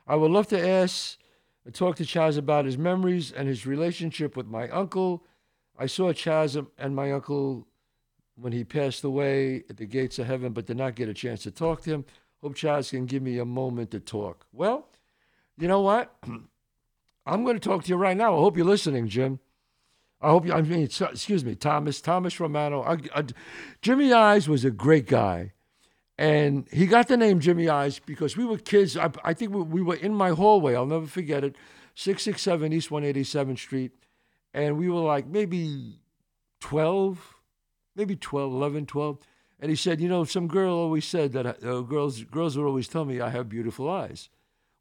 I 0.07 0.17
would 0.17 0.31
love 0.31 0.47
to 0.49 0.69
ask 0.69 1.19
and 1.65 1.75
talk 1.75 1.97
to 1.97 2.05
Chazz 2.05 2.39
about 2.39 2.65
his 2.65 2.79
memories 2.79 3.33
and 3.33 3.49
his 3.49 3.67
relationship 3.67 4.37
with 4.37 4.47
my 4.47 4.69
uncle. 4.69 5.25
I 5.79 5.87
saw 5.87 6.13
Chazz 6.13 6.65
and 6.79 6.95
my 6.95 7.13
uncle 7.13 7.67
when 8.37 8.53
he 8.53 8.65
passed 8.65 9.05
away 9.05 9.65
at 9.69 9.77
the 9.77 9.87
gates 9.87 10.19
of 10.19 10.27
heaven, 10.27 10.53
but 10.53 10.67
did 10.67 10.77
not 10.77 10.95
get 10.95 11.09
a 11.09 11.15
chance 11.15 11.43
to 11.43 11.51
talk 11.51 11.83
to 11.83 11.91
him. 11.91 12.05
Hope 12.41 12.55
Chazz 12.55 12.91
can 12.91 13.07
give 13.07 13.23
me 13.23 13.39
a 13.39 13.45
moment 13.45 13.91
to 13.91 14.01
talk. 14.01 14.47
Well, 14.53 14.89
you 15.59 15.69
know 15.69 15.81
what? 15.81 16.15
I'm 17.31 17.45
going 17.45 17.57
to 17.57 17.61
talk 17.61 17.85
to 17.85 17.89
you 17.89 17.97
right 17.97 18.17
now. 18.17 18.35
I 18.35 18.39
hope 18.39 18.57
you're 18.57 18.67
listening, 18.67 19.07
Jim. 19.07 19.39
I 20.21 20.31
hope 20.31 20.47
you, 20.47 20.53
I 20.53 20.63
mean, 20.63 20.83
excuse 20.83 21.45
me, 21.45 21.55
Thomas, 21.55 22.01
Thomas 22.01 22.41
Romano. 22.41 22.83
I, 22.83 22.99
I, 23.15 23.25
Jimmy 23.81 24.13
Eyes 24.13 24.49
was 24.49 24.65
a 24.65 24.71
great 24.71 25.07
guy. 25.07 25.53
And 26.19 26.67
he 26.71 26.87
got 26.87 27.09
the 27.09 27.17
name 27.17 27.41
Jimmy 27.41 27.69
Eyes 27.69 28.01
because 28.01 28.37
we 28.37 28.45
were 28.45 28.59
kids. 28.59 28.97
I, 28.97 29.11
I 29.25 29.33
think 29.33 29.55
we, 29.55 29.63
we, 29.63 29.81
were 29.81 29.95
in 29.95 30.15
my 30.15 30.31
hallway. 30.31 30.75
I'll 30.75 30.85
never 30.85 31.07
forget 31.07 31.45
it. 31.45 31.55
667 31.95 32.73
East 32.73 32.91
187th 32.91 33.59
Street. 33.59 33.93
And 34.53 34.77
we 34.77 34.91
were 34.91 35.01
like 35.01 35.27
maybe 35.27 36.01
12, 36.61 37.37
maybe 37.95 38.17
12, 38.17 38.53
11, 38.53 38.87
12. 38.87 39.19
And 39.61 39.71
he 39.71 39.77
said, 39.77 40.01
you 40.01 40.09
know, 40.09 40.25
some 40.25 40.49
girl 40.49 40.75
always 40.75 41.07
said 41.07 41.33
that 41.33 41.47
uh, 41.65 41.81
girls, 41.83 42.25
girls 42.25 42.59
would 42.59 42.67
always 42.67 42.89
tell 42.89 43.05
me 43.05 43.21
I 43.21 43.31
have 43.31 43.49
beautiful 43.49 43.89
eyes. 43.89 44.29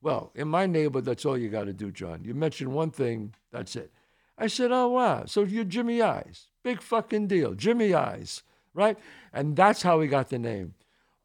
Well, 0.02 0.32
in 0.34 0.48
my 0.48 0.66
neighborhood, 0.66 1.06
that's 1.06 1.26
all 1.26 1.38
you 1.38 1.50
got 1.50 1.66
to 1.66 1.74
do, 1.74 1.92
John. 1.92 2.24
You 2.24 2.34
mention 2.34 2.74
one 2.74 2.92
thing, 2.92 3.34
that's 3.52 3.76
it. 3.76 3.92
I 4.38 4.48
said, 4.48 4.72
oh, 4.72 4.88
wow. 4.88 5.26
So 5.26 5.44
you're 5.44 5.66
Jimmy 5.66 6.02
Eyes. 6.02 6.48
Big 6.64 6.82
fucking 6.82 7.28
deal. 7.28 7.54
Jimmy 7.54 7.94
Eyes, 7.94 8.44
right? 8.74 8.98
And 9.34 9.56
that's 9.56 9.82
how 9.82 10.00
we 10.00 10.08
got 10.08 10.30
the 10.30 10.40
name. 10.40 10.76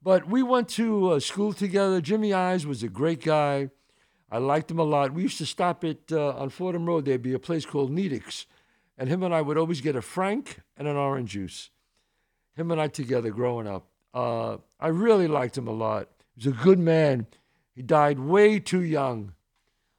But 0.03 0.29
we 0.29 0.43
went 0.43 0.69
to 0.71 1.13
uh, 1.13 1.21
school 1.21 1.53
together. 1.53 2.01
Jimmy 2.01 2.33
Eyes 2.33 2.67
was 2.67 2.83
a 2.83 2.89
great 2.89 3.23
guy. 3.23 3.71
I 4.31 4.39
liked 4.39 4.71
him 4.71 4.81
a 4.81 4.85
lot. 4.85 5.15
We 5.15 5.23
used 5.23 5.39
to 5.39 5.47
stop 5.47 5.85
at, 5.85 6.11
uh, 6.11 6.31
on 6.31 6.51
Fordham 6.51 6.87
Road, 6.87 7.05
there'd 7.05 7.23
be 7.23 7.35
a 7.35 7.39
place 7.39 7.65
called 7.65 7.93
Nedick's. 7.93 8.47
And 8.99 9.09
him 9.09 9.23
and 9.23 9.35
I 9.35 9.41
would 9.41 9.57
always 9.57 9.81
get 9.81 9.97
a 9.97 10.03
Frank 10.03 10.61
and 10.77 10.89
an 10.89 10.97
orange 10.97 11.31
juice 11.31 11.71
him 12.55 12.71
and 12.71 12.81
I 12.81 12.89
together 12.89 13.31
growing 13.31 13.67
up. 13.67 13.89
Uh, 14.13 14.59
I 14.79 14.89
really 14.89 15.29
liked 15.29 15.59
him 15.59 15.67
a 15.67 15.73
lot. 15.73 16.09
He 16.37 16.49
was 16.49 16.59
a 16.59 16.63
good 16.63 16.79
man. 16.79 17.27
He 17.75 17.83
died 17.83 18.19
way 18.19 18.61
too 18.61 18.83
young, 18.83 19.35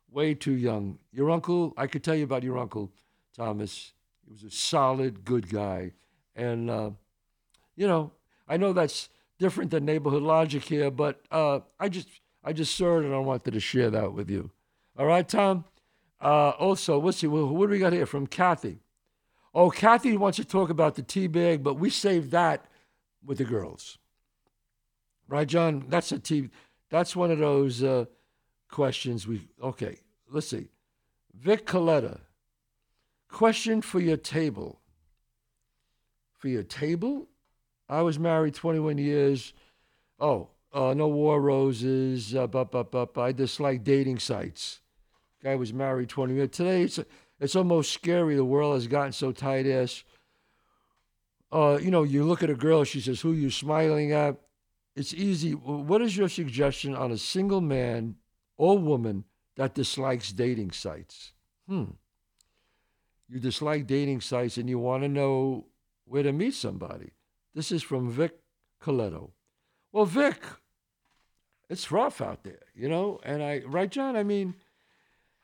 way 0.10 0.34
too 0.34 0.54
young. 0.54 1.00
Your 1.12 1.30
uncle, 1.30 1.74
I 1.78 1.88
could 1.88 2.04
tell 2.04 2.16
you 2.16 2.24
about 2.24 2.44
your 2.44 2.58
uncle, 2.58 2.92
Thomas. 3.36 3.94
He 4.26 4.32
was 4.32 4.44
a 4.44 4.50
solid, 4.50 5.26
good 5.26 5.50
guy. 5.50 5.92
And, 6.36 6.70
uh, 6.70 6.92
you 7.76 7.88
know, 7.88 8.12
I 8.48 8.58
know 8.58 8.74
that's 8.74 9.10
different 9.40 9.72
than 9.72 9.86
neighborhood 9.86 10.24
logic 10.24 10.64
here, 10.64 10.90
but 10.90 11.22
uh, 11.32 11.60
I 11.80 11.90
just 11.90 12.08
I 12.44 12.54
just 12.54 12.76
saw 12.76 13.00
it 13.00 13.06
and 13.06 13.14
I 13.14 13.20
wanted 13.20 13.52
to 13.52 13.60
share 13.60 13.90
that 13.90 14.14
with 14.14 14.30
you. 14.30 14.52
All 14.98 15.06
right, 15.06 15.28
Tom? 15.28 15.66
Uh, 16.22 16.50
also, 16.52 17.00
let's 17.00 17.18
see, 17.18 17.28
what 17.28 17.66
do 17.66 17.72
we 17.72 17.80
got 17.80 17.92
here 17.92 18.06
from 18.06 18.28
Kathy? 18.28 18.80
Oh, 19.54 19.70
Kathy 19.70 20.16
wants 20.16 20.38
to 20.38 20.46
talk 20.46 20.70
about 20.70 20.96
the 20.96 21.02
tea 21.02 21.28
bag, 21.28 21.64
but 21.64 21.76
we 21.76 21.90
saved 21.90 22.32
that 22.32 22.66
with 23.24 23.40
the 23.40 23.46
girls. 23.46 23.98
Right, 25.28 25.48
John? 25.48 25.86
That's 25.88 26.12
a 26.12 26.20
tea. 26.20 26.50
That's 26.96 27.14
one 27.14 27.30
of 27.30 27.40
those 27.40 27.84
uh, 27.84 28.06
questions 28.70 29.28
we. 29.28 29.50
Okay, 29.62 29.98
let's 30.32 30.48
see. 30.48 30.70
Vic 31.38 31.66
Coletta. 31.66 32.22
Question 33.28 33.82
for 33.82 34.00
your 34.00 34.16
table. 34.16 34.80
For 36.38 36.48
your 36.48 36.64
table? 36.64 37.28
I 37.90 38.02
was 38.02 38.18
married 38.18 38.54
21 38.54 38.98
years. 38.98 39.52
Oh, 40.22 40.48
uh, 40.72 40.94
no 40.94 41.10
war 41.10 41.42
roses. 41.42 42.34
Uh, 42.34 42.48
bup, 42.48 42.72
bup, 42.72 42.92
bup. 42.92 43.18
I 43.18 43.34
dislike 43.34 43.84
dating 43.84 44.20
sites. 44.20 44.80
Guy 45.44 45.56
was 45.56 45.74
married 45.74 46.08
20 46.08 46.34
years. 46.34 46.50
Today, 46.52 46.84
it's, 46.84 46.98
it's 47.42 47.58
almost 47.58 47.92
scary. 47.92 48.38
The 48.38 48.46
world 48.46 48.76
has 48.76 48.88
gotten 48.88 49.12
so 49.12 49.34
tight 49.34 49.68
ass. 49.68 50.06
Uh, 51.52 51.78
you 51.78 51.92
know, 51.92 52.04
you 52.04 52.24
look 52.24 52.42
at 52.42 52.50
a 52.50 52.56
girl, 52.56 52.86
she 52.86 53.02
says, 53.02 53.20
Who 53.20 53.34
you 53.34 53.52
smiling 53.52 54.14
at? 54.14 54.38
It's 54.96 55.14
easy. 55.14 55.52
What 55.52 56.02
is 56.02 56.16
your 56.16 56.30
suggestion 56.30 56.96
on 56.96 57.12
a 57.12 57.18
single 57.18 57.62
man 57.62 58.16
or 58.58 58.78
woman 58.78 59.26
that 59.58 59.74
dislikes 59.74 60.32
dating 60.32 60.72
sites? 60.72 61.34
Hmm. 61.68 61.92
You 63.28 63.40
dislike 63.40 63.88
dating 63.88 64.22
sites 64.22 64.58
and 64.58 64.70
you 64.70 64.80
want 64.80 65.04
to 65.04 65.10
know 65.10 65.66
where 66.06 66.24
to 66.24 66.32
meet 66.32 66.54
somebody. 66.54 67.12
This 67.54 67.72
is 67.72 67.84
from 67.84 68.10
Vic 68.10 68.38
Coletto. 68.82 69.32
Well, 69.92 70.06
Vic, 70.06 70.42
it's 71.70 71.92
rough 71.92 72.22
out 72.22 72.44
there, 72.44 72.64
you 72.76 72.88
know. 72.88 73.20
And 73.24 73.42
I, 73.42 73.64
right, 73.66 73.90
John? 73.90 74.16
I 74.16 74.24
mean, 74.24 74.56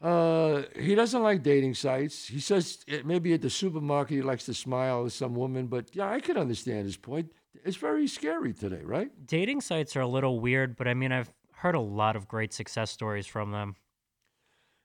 uh, 0.01 0.63
he 0.79 0.95
doesn't 0.95 1.23
like 1.23 1.43
dating 1.43 1.73
sites. 1.73 2.27
He 2.27 2.39
says 2.39 2.83
it, 2.87 3.05
maybe 3.05 3.33
at 3.33 3.41
the 3.41 3.49
supermarket 3.49 4.15
he 4.15 4.21
likes 4.21 4.45
to 4.45 4.53
smile 4.53 5.05
at 5.05 5.11
some 5.11 5.35
woman, 5.35 5.67
but 5.67 5.95
yeah, 5.95 6.09
I 6.09 6.19
can 6.19 6.37
understand 6.37 6.85
his 6.85 6.97
point. 6.97 7.31
It's 7.63 7.77
very 7.77 8.07
scary 8.07 8.53
today, 8.53 8.81
right? 8.83 9.11
Dating 9.25 9.61
sites 9.61 9.95
are 9.95 10.01
a 10.01 10.07
little 10.07 10.39
weird, 10.39 10.75
but 10.77 10.87
I 10.87 10.93
mean, 10.93 11.11
I've 11.11 11.31
heard 11.53 11.75
a 11.75 11.79
lot 11.79 12.15
of 12.15 12.27
great 12.27 12.53
success 12.53 12.91
stories 12.91 13.27
from 13.27 13.51
them. 13.51 13.75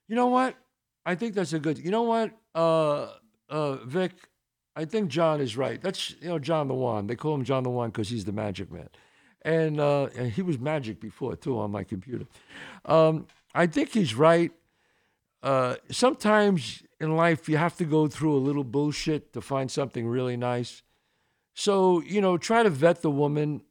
You 0.09 0.17
know 0.17 0.27
what? 0.27 0.57
I 1.05 1.15
think 1.15 1.35
that's 1.35 1.53
a 1.53 1.59
good. 1.59 1.79
You 1.79 1.91
know 1.91 2.03
what, 2.03 2.33
uh, 2.55 3.09
uh, 3.49 3.77
Vic? 3.85 4.13
I 4.75 4.85
think 4.85 5.09
John 5.09 5.41
is 5.41 5.57
right. 5.57 5.81
That's 5.81 6.11
you 6.21 6.29
know 6.29 6.39
John 6.39 6.69
the 6.69 6.75
One. 6.75 7.07
They 7.07 7.17
call 7.17 7.35
him 7.35 7.45
John 7.45 7.63
the 7.63 7.71
One 7.71 7.91
because 7.91 8.09
he's 8.09 8.25
the 8.25 8.33
magic 8.33 8.71
man, 8.71 8.89
and 9.43 9.81
uh, 9.81 10.09
and 10.17 10.31
he 10.33 10.43
was 10.43 10.59
magic 10.59 11.01
before 11.01 11.37
too 11.37 11.59
on 11.59 11.71
my 11.71 11.85
computer. 11.85 12.27
Um, 12.85 13.27
I 13.55 13.67
think 13.67 13.91
he's 13.91 14.15
right. 14.15 14.53
Uh, 15.43 15.77
sometimes 15.91 16.83
in 17.01 17.17
life 17.17 17.49
you 17.49 17.57
have 17.57 17.77
to 17.77 17.85
go 17.85 18.09
through 18.09 18.35
a 18.35 18.39
little 18.39 18.65
bullshit 18.65 19.33
to 19.33 19.41
find 19.41 19.71
something 19.71 20.07
really 20.07 20.37
nice. 20.37 20.83
So 21.59 22.03
you 22.03 22.21
know, 22.21 22.37
try 22.37 22.63
to 22.63 22.71
vet 22.71 23.01
the 23.01 23.11
woman 23.11 23.63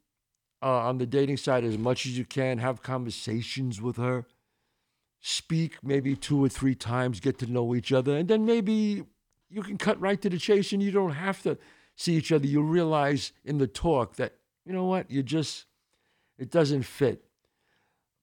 uh, 0.61 0.87
on 0.87 0.97
the 0.97 1.05
dating 1.05 1.37
side 1.37 1.63
as 1.63 1.77
much 1.77 2.05
as 2.05 2.17
you 2.17 2.25
can. 2.25 2.57
Have 2.57 2.81
conversations 2.81 3.79
with 3.79 3.97
her 3.97 4.25
speak 5.27 5.77
maybe 5.81 6.15
two 6.15 6.43
or 6.43 6.47
three 6.47 6.75
times, 6.75 7.19
get 7.19 7.39
to 7.39 7.51
know 7.51 7.73
each 7.73 7.91
other, 7.91 8.15
and 8.15 8.27
then 8.27 8.45
maybe 8.45 9.03
you 9.49 9.63
can 9.63 9.75
cut 9.75 9.99
right 9.99 10.21
to 10.21 10.29
the 10.29 10.37
chase 10.37 10.71
and 10.71 10.83
you 10.83 10.91
don't 10.91 11.13
have 11.13 11.41
to 11.41 11.57
see 11.95 12.13
each 12.13 12.31
other. 12.31 12.45
You'll 12.45 12.63
realize 12.63 13.31
in 13.43 13.57
the 13.57 13.65
talk 13.65 14.17
that, 14.17 14.35
you 14.65 14.71
know 14.71 14.85
what, 14.85 15.09
you 15.09 15.23
just, 15.23 15.65
it 16.37 16.51
doesn't 16.51 16.83
fit. 16.83 17.23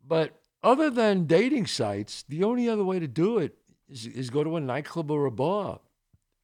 But 0.07 0.41
other 0.63 0.91
than 0.91 1.27
dating 1.27 1.67
sites, 1.67 2.25
the 2.29 2.45
only 2.45 2.69
other 2.69 2.85
way 2.85 3.01
to 3.01 3.09
do 3.09 3.39
it 3.39 3.57
is, 3.89 4.07
is 4.07 4.31
go 4.31 4.45
to 4.45 4.57
a 4.57 4.61
nightclub 4.61 5.11
or 5.11 5.27
a 5.27 5.33
bar. 5.33 5.81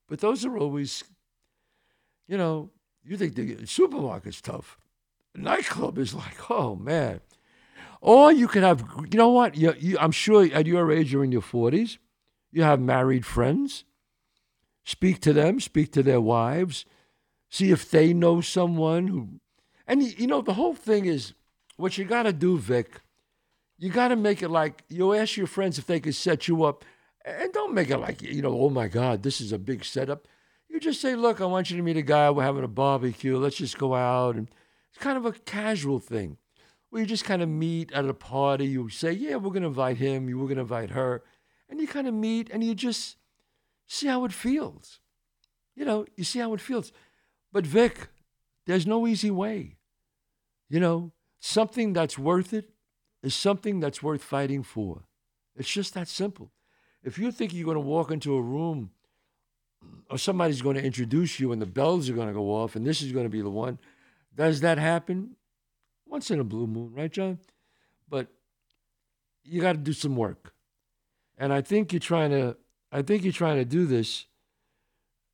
But 0.08 0.18
those 0.18 0.44
are 0.44 0.58
always, 0.58 1.04
you 2.26 2.36
know, 2.36 2.70
you 3.08 3.16
think 3.16 3.34
the 3.34 3.56
supermarket's 3.64 4.40
tough. 4.42 4.76
Nightclub 5.34 5.98
is 5.98 6.14
like, 6.14 6.50
oh 6.50 6.76
man. 6.76 7.20
Or 8.00 8.30
you 8.30 8.46
could 8.46 8.62
have, 8.62 8.84
you 9.10 9.18
know 9.18 9.30
what? 9.30 9.56
You, 9.56 9.74
you, 9.78 9.98
I'm 9.98 10.12
sure 10.12 10.44
at 10.52 10.66
your 10.66 10.92
age, 10.92 11.12
you're 11.12 11.24
in 11.24 11.32
your 11.32 11.42
40s. 11.42 11.98
You 12.52 12.62
have 12.62 12.80
married 12.80 13.26
friends. 13.26 13.84
Speak 14.84 15.20
to 15.22 15.32
them, 15.32 15.58
speak 15.58 15.92
to 15.92 16.02
their 16.02 16.20
wives, 16.20 16.86
see 17.50 17.70
if 17.72 17.90
they 17.90 18.14
know 18.14 18.40
someone 18.40 19.08
who. 19.08 19.28
And, 19.86 20.02
you 20.02 20.26
know, 20.26 20.40
the 20.40 20.54
whole 20.54 20.74
thing 20.74 21.06
is 21.06 21.34
what 21.76 21.98
you 21.98 22.04
got 22.04 22.22
to 22.24 22.32
do, 22.32 22.56
Vic, 22.58 23.00
you 23.78 23.90
got 23.90 24.08
to 24.08 24.16
make 24.16 24.42
it 24.42 24.48
like 24.48 24.84
you 24.88 25.14
ask 25.14 25.36
your 25.36 25.46
friends 25.46 25.78
if 25.78 25.86
they 25.86 26.00
could 26.00 26.14
set 26.14 26.48
you 26.48 26.64
up. 26.64 26.84
And 27.24 27.52
don't 27.52 27.74
make 27.74 27.90
it 27.90 27.98
like, 27.98 28.22
you 28.22 28.42
know, 28.42 28.58
oh 28.58 28.70
my 28.70 28.88
God, 28.88 29.22
this 29.22 29.40
is 29.40 29.52
a 29.52 29.58
big 29.58 29.84
setup. 29.84 30.26
You 30.68 30.80
just 30.80 31.00
say, 31.00 31.14
look, 31.16 31.40
I 31.40 31.46
want 31.46 31.70
you 31.70 31.76
to 31.76 31.82
meet 31.82 31.96
a 31.96 32.02
guy. 32.02 32.30
We're 32.30 32.42
having 32.42 32.64
a 32.64 32.68
barbecue. 32.68 33.36
Let's 33.38 33.56
just 33.56 33.78
go 33.78 33.94
out. 33.94 34.36
And 34.36 34.48
it's 34.90 35.02
kind 35.02 35.16
of 35.16 35.26
a 35.26 35.32
casual 35.32 35.98
thing 35.98 36.36
where 36.90 37.02
you 37.02 37.06
just 37.06 37.24
kind 37.24 37.42
of 37.42 37.48
meet 37.48 37.92
at 37.92 38.04
a 38.04 38.14
party. 38.14 38.66
You 38.66 38.88
say, 38.88 39.12
yeah, 39.12 39.36
we're 39.36 39.50
going 39.50 39.62
to 39.62 39.68
invite 39.68 39.96
him, 39.96 40.28
you 40.28 40.38
we're 40.38 40.44
going 40.44 40.56
to 40.56 40.62
invite 40.62 40.90
her. 40.90 41.22
And 41.68 41.80
you 41.80 41.86
kind 41.86 42.06
of 42.06 42.14
meet 42.14 42.50
and 42.50 42.64
you 42.64 42.74
just 42.74 43.16
see 43.86 44.06
how 44.06 44.24
it 44.24 44.32
feels. 44.32 45.00
You 45.74 45.84
know, 45.84 46.06
you 46.16 46.24
see 46.24 46.38
how 46.38 46.54
it 46.54 46.60
feels. 46.60 46.92
But 47.52 47.66
Vic, 47.66 48.08
there's 48.66 48.86
no 48.86 49.06
easy 49.06 49.30
way. 49.30 49.76
You 50.68 50.80
know, 50.80 51.12
something 51.40 51.92
that's 51.92 52.18
worth 52.18 52.52
it 52.52 52.70
is 53.22 53.34
something 53.34 53.80
that's 53.80 54.02
worth 54.02 54.22
fighting 54.22 54.62
for. 54.62 55.04
It's 55.56 55.68
just 55.68 55.94
that 55.94 56.08
simple. 56.08 56.52
If 57.02 57.18
you 57.18 57.32
think 57.32 57.52
you're 57.52 57.64
going 57.64 57.76
to 57.76 57.80
walk 57.80 58.10
into 58.10 58.34
a 58.34 58.42
room 58.42 58.90
or 60.10 60.18
somebody's 60.18 60.62
going 60.62 60.76
to 60.76 60.84
introduce 60.84 61.38
you 61.38 61.52
and 61.52 61.60
the 61.60 61.66
bells 61.66 62.08
are 62.08 62.14
going 62.14 62.28
to 62.28 62.34
go 62.34 62.54
off 62.54 62.76
and 62.76 62.86
this 62.86 63.02
is 63.02 63.12
going 63.12 63.26
to 63.26 63.30
be 63.30 63.42
the 63.42 63.50
one, 63.50 63.78
does 64.34 64.60
that 64.60 64.78
happen? 64.78 65.36
once 66.08 66.30
in 66.30 66.40
a 66.40 66.44
blue 66.44 66.66
moon, 66.66 66.92
right, 66.94 67.12
John? 67.12 67.38
But 68.08 68.28
you 69.44 69.60
got 69.60 69.72
to 69.72 69.78
do 69.78 69.92
some 69.92 70.16
work. 70.16 70.54
And 71.36 71.52
I 71.52 71.60
think 71.60 71.92
you're 71.92 72.00
trying 72.00 72.30
to 72.30 72.56
I 72.90 73.02
think 73.02 73.22
you're 73.22 73.32
trying 73.32 73.58
to 73.58 73.64
do 73.64 73.86
this. 73.86 74.26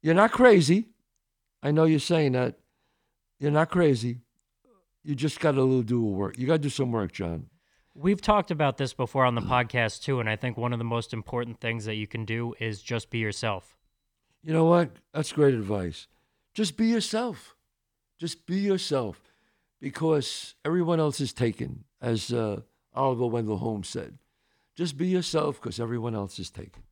You're 0.03 0.15
not 0.15 0.33
crazy. 0.33 0.87
I 1.63 1.71
know 1.71 1.85
you're 1.85 2.01
saying 2.01 2.33
that. 2.33 2.57
You're 3.39 3.53
not 3.53 3.71
crazy. 3.71 4.19
You 5.03 5.15
just 5.15 5.39
got 5.39 5.53
to 5.53 5.63
little 5.63 5.83
do 5.83 6.03
work. 6.03 6.37
You 6.39 6.47
got 6.47 6.55
to 6.55 6.59
do 6.59 6.69
some 6.69 6.91
work, 6.91 7.13
John. 7.13 7.47
We've 7.95 8.21
talked 8.21 8.51
about 8.51 8.77
this 8.77 8.93
before 8.93 9.25
on 9.25 9.37
the 9.37 9.41
podcast 9.41 10.03
too, 10.03 10.19
and 10.19 10.29
I 10.29 10.35
think 10.35 10.57
one 10.57 10.73
of 10.73 10.79
the 10.79 10.85
most 10.85 11.13
important 11.13 11.61
things 11.61 11.85
that 11.85 11.95
you 11.95 12.09
can 12.09 12.25
do 12.25 12.55
is 12.59 12.83
just 12.83 13.09
be 13.09 13.19
yourself. 13.19 13.77
You 14.45 14.53
know 14.53 14.67
what? 14.67 14.91
That's 15.15 15.33
great 15.33 15.55
advice. 15.55 16.07
Just 16.53 16.77
be 16.77 16.87
yourself. 16.87 17.57
Just 18.19 18.45
be 18.45 18.59
yourself 18.59 19.33
because 19.81 20.55
everyone 20.65 21.01
else 21.01 21.21
is 21.21 21.33
taken, 21.33 21.85
as 22.01 22.33
uh, 22.33 22.61
Oliver 22.95 23.27
Wendell 23.27 23.57
Holmes 23.57 23.89
said. 23.89 24.19
Just 24.77 24.99
be 24.99 25.07
yourself 25.07 25.61
because 25.61 25.81
everyone 25.81 26.15
else 26.15 26.39
is 26.39 26.51
taken. 26.51 26.83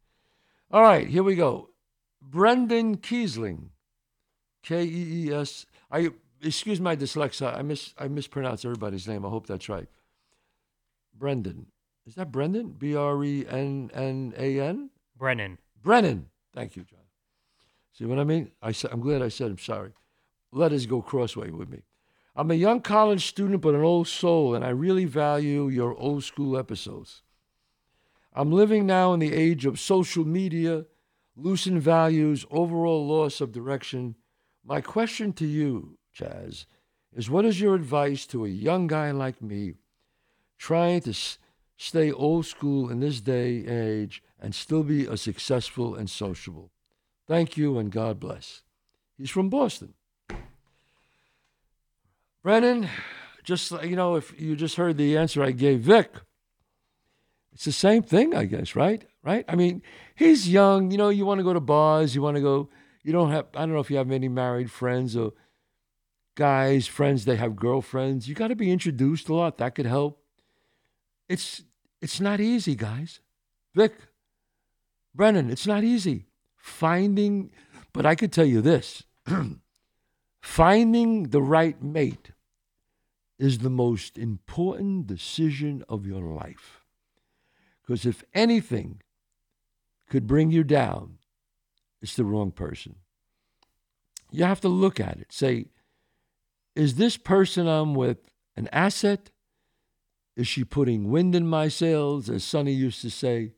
All 0.70 0.82
right, 0.82 1.06
here 1.06 1.22
we 1.22 1.34
go. 1.34 1.68
Brendan 2.22 2.96
Kiesling, 2.96 3.68
K 4.62 4.84
E 4.84 5.26
E 5.26 5.32
S. 5.32 5.66
I 5.90 6.10
excuse 6.40 6.80
my 6.80 6.96
dyslexia. 6.96 7.56
I 7.56 7.62
mis 7.62 7.92
I 7.98 8.08
mispronounce 8.08 8.64
everybody's 8.64 9.06
name. 9.06 9.26
I 9.26 9.28
hope 9.28 9.46
that's 9.46 9.68
right. 9.68 9.88
Brendan. 11.14 11.66
Is 12.06 12.14
that 12.14 12.32
Brendan? 12.32 12.70
B 12.70 12.96
R 12.96 13.22
E 13.22 13.44
N 13.46 13.90
N 13.92 14.32
A 14.38 14.60
N. 14.60 14.90
Brennan. 15.16 15.58
Brennan. 15.82 16.28
Thank 16.54 16.76
you, 16.76 16.84
John. 16.84 17.01
See 17.92 18.04
what 18.06 18.18
I 18.18 18.24
mean? 18.24 18.50
I 18.62 18.74
I'm 18.90 19.00
glad 19.00 19.22
I 19.22 19.28
said 19.28 19.50
I'm 19.50 19.58
sorry. 19.58 19.92
Letters 20.50 20.86
go 20.86 21.02
crossway 21.02 21.50
with 21.50 21.68
me. 21.68 21.82
I'm 22.34 22.50
a 22.50 22.54
young 22.54 22.80
college 22.80 23.26
student, 23.26 23.60
but 23.60 23.74
an 23.74 23.82
old 23.82 24.08
soul, 24.08 24.54
and 24.54 24.64
I 24.64 24.70
really 24.70 25.04
value 25.04 25.68
your 25.68 25.94
old 25.94 26.24
school 26.24 26.56
episodes. 26.56 27.22
I'm 28.34 28.50
living 28.50 28.86
now 28.86 29.12
in 29.12 29.20
the 29.20 29.34
age 29.34 29.66
of 29.66 29.78
social 29.78 30.24
media, 30.24 30.86
loosened 31.36 31.82
values, 31.82 32.46
overall 32.50 33.06
loss 33.06 33.42
of 33.42 33.52
direction. 33.52 34.16
My 34.64 34.80
question 34.80 35.34
to 35.34 35.46
you, 35.46 35.98
Chazz, 36.18 36.64
is 37.14 37.28
what 37.28 37.44
is 37.44 37.60
your 37.60 37.74
advice 37.74 38.26
to 38.28 38.46
a 38.46 38.48
young 38.48 38.86
guy 38.86 39.10
like 39.10 39.42
me 39.42 39.74
trying 40.56 41.00
to 41.02 41.10
s- 41.10 41.38
stay 41.76 42.10
old 42.10 42.46
school 42.46 42.88
in 42.88 43.00
this 43.00 43.20
day 43.20 43.58
and 43.58 43.68
age 43.68 44.22
and 44.40 44.54
still 44.54 44.82
be 44.82 45.04
a 45.04 45.18
successful 45.18 45.94
and 45.94 46.08
sociable? 46.08 46.70
Thank 47.28 47.56
you 47.56 47.78
and 47.78 47.90
God 47.90 48.18
bless. 48.18 48.62
He's 49.16 49.30
from 49.30 49.48
Boston. 49.48 49.94
Brennan, 52.42 52.88
just 53.44 53.70
you 53.84 53.94
know, 53.94 54.16
if 54.16 54.38
you 54.40 54.56
just 54.56 54.76
heard 54.76 54.96
the 54.96 55.16
answer 55.16 55.42
I 55.42 55.52
gave 55.52 55.80
Vic, 55.80 56.10
it's 57.52 57.64
the 57.64 57.72
same 57.72 58.02
thing, 58.02 58.34
I 58.34 58.44
guess, 58.44 58.74
right? 58.74 59.06
Right? 59.22 59.44
I 59.48 59.54
mean, 59.54 59.82
he's 60.16 60.48
young. 60.48 60.90
You 60.90 60.98
know, 60.98 61.10
you 61.10 61.24
want 61.24 61.38
to 61.38 61.44
go 61.44 61.52
to 61.52 61.60
bars. 61.60 62.14
You 62.14 62.22
want 62.22 62.36
to 62.36 62.40
go. 62.40 62.68
You 63.04 63.12
don't 63.12 63.30
have. 63.30 63.46
I 63.54 63.60
don't 63.60 63.72
know 63.72 63.78
if 63.78 63.90
you 63.90 63.96
have 63.98 64.08
many 64.08 64.28
married 64.28 64.70
friends 64.70 65.16
or 65.16 65.32
guys, 66.34 66.88
friends. 66.88 67.24
They 67.24 67.36
have 67.36 67.54
girlfriends. 67.54 68.28
You 68.28 68.34
got 68.34 68.48
to 68.48 68.56
be 68.56 68.72
introduced 68.72 69.28
a 69.28 69.34
lot. 69.34 69.58
That 69.58 69.76
could 69.76 69.86
help. 69.86 70.20
It's 71.28 71.62
it's 72.00 72.20
not 72.20 72.40
easy, 72.40 72.74
guys. 72.74 73.20
Vic, 73.76 73.94
Brennan, 75.14 75.48
it's 75.48 75.66
not 75.66 75.84
easy 75.84 76.26
finding. 76.62 77.50
But 77.92 78.06
I 78.06 78.14
could 78.14 78.32
tell 78.32 78.46
you 78.46 78.62
this. 78.62 79.02
Finding 80.40 81.24
the 81.24 81.42
right 81.42 81.80
mate 81.82 82.30
is 83.38 83.58
the 83.58 83.70
most 83.70 84.16
important 84.16 85.06
decision 85.06 85.84
of 85.88 86.06
your 86.06 86.22
life. 86.22 86.80
Because 87.82 88.06
if 88.06 88.24
anything 88.32 89.02
could 90.08 90.26
bring 90.26 90.50
you 90.50 90.64
down, 90.64 91.18
it's 92.00 92.16
the 92.16 92.24
wrong 92.24 92.50
person. 92.50 92.96
You 94.30 94.44
have 94.44 94.60
to 94.62 94.68
look 94.68 94.98
at 94.98 95.18
it. 95.18 95.32
Say, 95.32 95.66
is 96.74 96.94
this 96.94 97.16
person 97.16 97.66
I'm 97.66 97.94
with 97.94 98.18
an 98.56 98.68
asset? 98.72 99.30
Is 100.36 100.48
she 100.48 100.64
putting 100.64 101.10
wind 101.10 101.34
in 101.34 101.46
my 101.46 101.68
sails, 101.68 102.30
as 102.30 102.42
Sonny 102.42 102.72
used 102.72 103.02
to 103.02 103.10
say? 103.10 103.52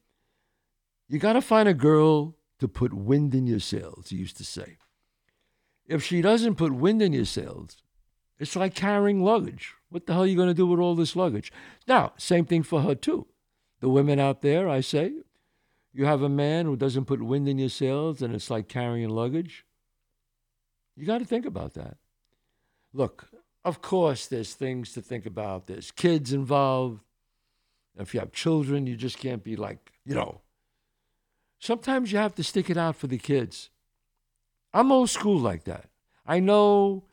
You 1.09 1.19
got 1.19 1.35
to 1.35 1.41
find 1.41 1.69
a 1.69 1.75
girl 1.75 2.37
to 2.59 2.69
put 2.69 2.95
wind 2.95 3.35
in 3.35 3.47
your 3.47 3.61
sails, 3.61 4.11
he 4.11 4.17
used 4.17 4.37
to 4.39 4.45
say. 4.45 4.77
If 5.87 6.03
she 6.03 6.23
doesn't 6.23 6.57
put 6.57 6.73
wind 6.73 7.03
in 7.03 7.13
your 7.13 7.25
sails, 7.25 7.83
it's 8.39 8.57
like 8.57 8.75
carrying 8.75 9.23
luggage. 9.23 9.75
What 9.91 10.07
the 10.07 10.13
hell 10.15 10.23
are 10.23 10.27
you 10.27 10.37
going 10.37 10.49
to 10.49 10.55
do 10.55 10.67
with 10.67 10.81
all 10.81 10.95
this 10.95 11.15
luggage? 11.15 11.53
Now, 11.87 12.13
same 12.17 12.47
thing 12.47 12.63
for 12.63 12.83
her, 12.83 12.95
too. 12.95 13.27
The 13.81 13.89
women 13.89 14.19
out 14.19 14.43
there, 14.43 14.69
I 14.69 14.81
say, 14.81 15.13
you 15.93 16.07
have 16.07 16.23
a 16.23 16.29
man 16.29 16.67
who 16.67 16.77
doesn't 16.77 17.05
put 17.05 17.23
wind 17.23 17.49
in 17.49 17.59
your 17.59 17.69
sails 17.69 18.23
and 18.23 18.35
it's 18.35 18.51
like 18.51 18.69
carrying 18.69 19.11
luggage. 19.11 19.65
You 20.97 21.07
got 21.07 21.19
to 21.19 21.25
think 21.25 21.47
about 21.47 21.75
that. 21.75 21.97
Look, 22.93 23.29
of 23.65 23.81
course, 23.81 24.27
there's 24.27 24.55
things 24.55 24.93
to 24.93 25.03
think 25.03 25.27
about. 25.27 25.67
There's 25.67 25.91
kids 25.91 26.33
involved. 26.33 27.01
If 27.99 28.15
you 28.15 28.21
have 28.21 28.33
children, 28.33 28.87
you 28.87 28.97
just 28.97 29.19
can't 29.19 29.45
be 29.45 29.57
like, 29.57 29.93
you 30.05 30.15
know. 30.15 30.41
Sometimes 31.65 32.13
you 32.13 32.19
have 32.19 32.35
to 32.35 32.45
stick 32.45 32.69
it 32.69 32.77
out 32.77 32.95
for 32.95 33.07
the 33.07 33.17
kids. 33.17 33.71
I'm 34.75 34.93
old 34.93 35.09
school 35.09 35.39
like 35.39 35.65
that. 35.65 35.89
I 36.27 36.39
know 36.39 37.05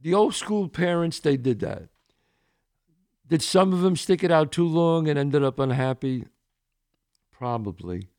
the 0.00 0.14
old 0.14 0.36
school 0.36 0.68
parents, 0.68 1.18
they 1.18 1.36
did 1.36 1.58
that. 1.58 1.88
Did 3.26 3.42
some 3.42 3.72
of 3.72 3.80
them 3.80 3.96
stick 3.96 4.22
it 4.22 4.30
out 4.30 4.52
too 4.52 4.68
long 4.68 5.08
and 5.08 5.18
ended 5.18 5.42
up 5.42 5.58
unhappy? 5.58 6.26
Probably. 7.32 8.10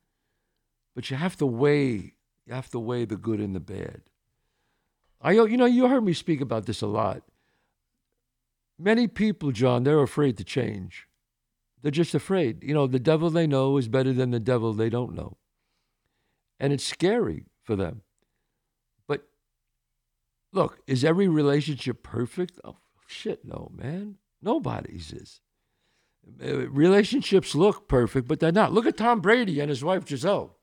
But 0.93 1.09
you 1.09 1.15
have 1.15 1.37
to 1.37 1.45
weigh, 1.45 2.15
you 2.45 2.53
have 2.53 2.69
to 2.71 2.79
weigh 2.79 3.05
the 3.05 3.15
good 3.15 3.39
and 3.39 3.55
the 3.55 3.61
bad. 3.61 4.01
I, 5.21 5.31
you 5.31 5.55
know, 5.55 5.63
you 5.63 5.87
heard 5.87 6.03
me 6.03 6.11
speak 6.11 6.41
about 6.41 6.65
this 6.65 6.81
a 6.81 6.87
lot. 6.87 7.23
Many 8.77 9.07
people, 9.07 9.53
John, 9.53 9.83
they're 9.83 10.01
afraid 10.01 10.35
to 10.35 10.43
change. 10.43 11.07
They're 11.81 11.91
just 11.91 12.13
afraid. 12.13 12.61
You 12.61 12.73
know, 12.73 12.87
the 12.87 12.99
devil 12.99 13.29
they 13.29 13.47
know 13.47 13.77
is 13.77 13.87
better 13.87 14.11
than 14.11 14.31
the 14.31 14.39
devil 14.41 14.73
they 14.73 14.89
don't 14.89 15.15
know. 15.15 15.37
And 16.59 16.71
it's 16.73 16.85
scary 16.85 17.45
for 17.63 17.75
them. 17.75 18.01
But 19.07 19.27
look, 20.53 20.79
is 20.87 21.03
every 21.03 21.27
relationship 21.27 22.03
perfect? 22.03 22.59
Oh, 22.63 22.77
shit, 23.07 23.45
no, 23.45 23.71
man. 23.73 24.17
Nobody's 24.41 25.11
is. 25.11 25.41
Uh, 26.43 26.69
relationships 26.69 27.53
look 27.55 27.87
perfect, 27.87 28.27
but 28.27 28.39
they're 28.39 28.51
not. 28.51 28.73
Look 28.73 28.85
at 28.85 28.97
Tom 28.97 29.21
Brady 29.21 29.59
and 29.59 29.69
his 29.69 29.83
wife 29.83 30.05
Gisele. 30.05 30.55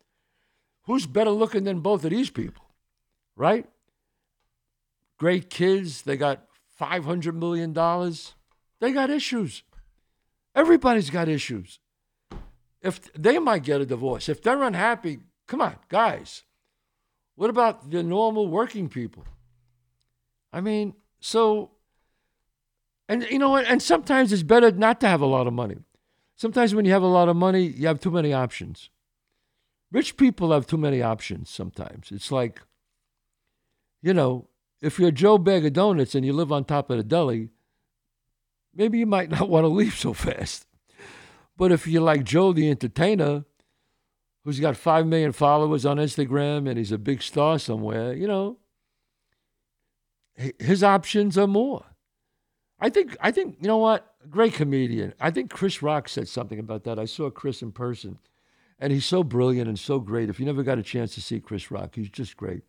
Who's 0.85 1.07
better 1.07 1.31
looking 1.31 1.65
than 1.65 1.81
both 1.81 2.05
of 2.05 2.11
these 2.11 2.31
people? 2.31 2.65
Right? 3.37 3.67
Great 5.19 5.51
kids. 5.51 6.03
They 6.03 6.17
got 6.17 6.47
$500 6.81 7.35
million. 7.35 7.73
They 8.81 8.93
got 8.93 9.11
issues. 9.11 9.63
Everybody's 10.55 11.11
got 11.11 11.29
issues. 11.29 11.79
If 12.81 13.13
they 13.13 13.39
might 13.39 13.63
get 13.63 13.81
a 13.81 13.87
divorce, 13.87 14.29
if 14.29 14.43
they're 14.43 14.63
unhappy, 14.63 15.21
come 15.53 15.61
on, 15.61 15.77
guys. 15.91 16.45
What 17.35 17.51
about 17.51 17.91
the 17.91 18.03
normal 18.03 18.49
working 18.49 18.89
people? 18.89 19.27
I 20.51 20.63
mean, 20.63 20.95
so, 21.21 21.73
and 23.07 23.23
you 23.25 23.39
know 23.39 23.51
what? 23.51 23.67
And 23.67 23.83
sometimes 23.83 24.33
it's 24.33 24.43
better 24.43 24.71
not 24.71 24.99
to 25.03 25.09
have 25.09 25.21
a 25.21 25.27
lot 25.27 25.47
of 25.47 25.53
money. 25.53 25.77
Sometimes 26.37 26.75
when 26.75 26.87
you 26.87 26.93
have 26.93 27.03
a 27.03 27.07
lot 27.19 27.29
of 27.29 27.37
money, 27.37 27.65
you 27.67 27.87
have 27.87 28.01
too 28.01 28.11
many 28.11 28.33
options. 28.33 28.89
Rich 29.91 30.17
people 30.17 30.53
have 30.53 30.67
too 30.67 30.79
many 30.79 31.03
options 31.03 31.51
sometimes. 31.51 32.11
It's 32.11 32.33
like, 32.33 32.63
you 34.01 34.15
know, 34.15 34.49
if 34.81 34.99
you're 34.99 35.11
Joe 35.11 35.37
Bag 35.37 35.67
of 35.67 35.75
Donuts 35.75 36.15
and 36.15 36.25
you 36.25 36.33
live 36.33 36.51
on 36.51 36.65
top 36.65 36.89
of 36.89 36.97
the 36.97 37.05
deli, 37.05 37.51
maybe 38.75 39.01
you 39.01 39.07
might 39.07 39.31
not 39.39 39.51
want 39.51 39.65
to 39.65 39.69
leave 39.69 39.97
so 39.99 40.15
fast. 40.15 40.67
But 41.59 41.73
if 41.73 41.87
you're 41.87 42.01
like 42.01 42.25
Joe 42.25 42.55
the 42.55 42.71
entertainer, 42.71 43.45
who's 44.45 44.61
got 44.61 44.77
5 44.77 45.07
million 45.07 45.33
followers 45.33 45.87
on 45.87 45.99
Instagram 45.99 46.69
and 46.69 46.79
he's 46.79 46.93
a 46.93 46.99
big 46.99 47.23
star 47.23 47.59
somewhere, 47.59 48.13
you 48.13 48.27
know, 48.27 48.59
his 50.59 50.83
options 50.83 51.37
are 51.39 51.47
more. 51.47 51.85
I 52.81 52.91
think, 52.91 53.17
I 53.21 53.31
think, 53.31 53.59
you 53.61 53.69
know 53.69 53.79
what? 53.79 54.15
Great 54.29 54.55
comedian. 54.55 55.15
I 55.21 55.31
think 55.31 55.51
Chris 55.51 55.83
Rock 55.83 56.09
said 56.09 56.29
something 56.29 56.59
about 56.59 56.85
that. 56.85 56.99
I 56.99 57.05
saw 57.05 57.31
Chris 57.31 57.63
in 57.63 57.71
person, 57.71 58.19
and 58.79 58.93
he's 58.93 59.05
so 59.05 59.23
brilliant 59.23 59.69
and 59.69 59.79
so 59.79 60.01
great. 60.01 60.29
If 60.29 60.41
you 60.41 60.47
never 60.47 60.63
got 60.63 60.79
a 60.79 60.83
chance 60.83 61.15
to 61.15 61.21
see 61.21 61.39
Chris 61.39 61.71
Rock, 61.71 61.95
he's 61.95 62.09
just 62.09 62.37
great. 62.37 62.63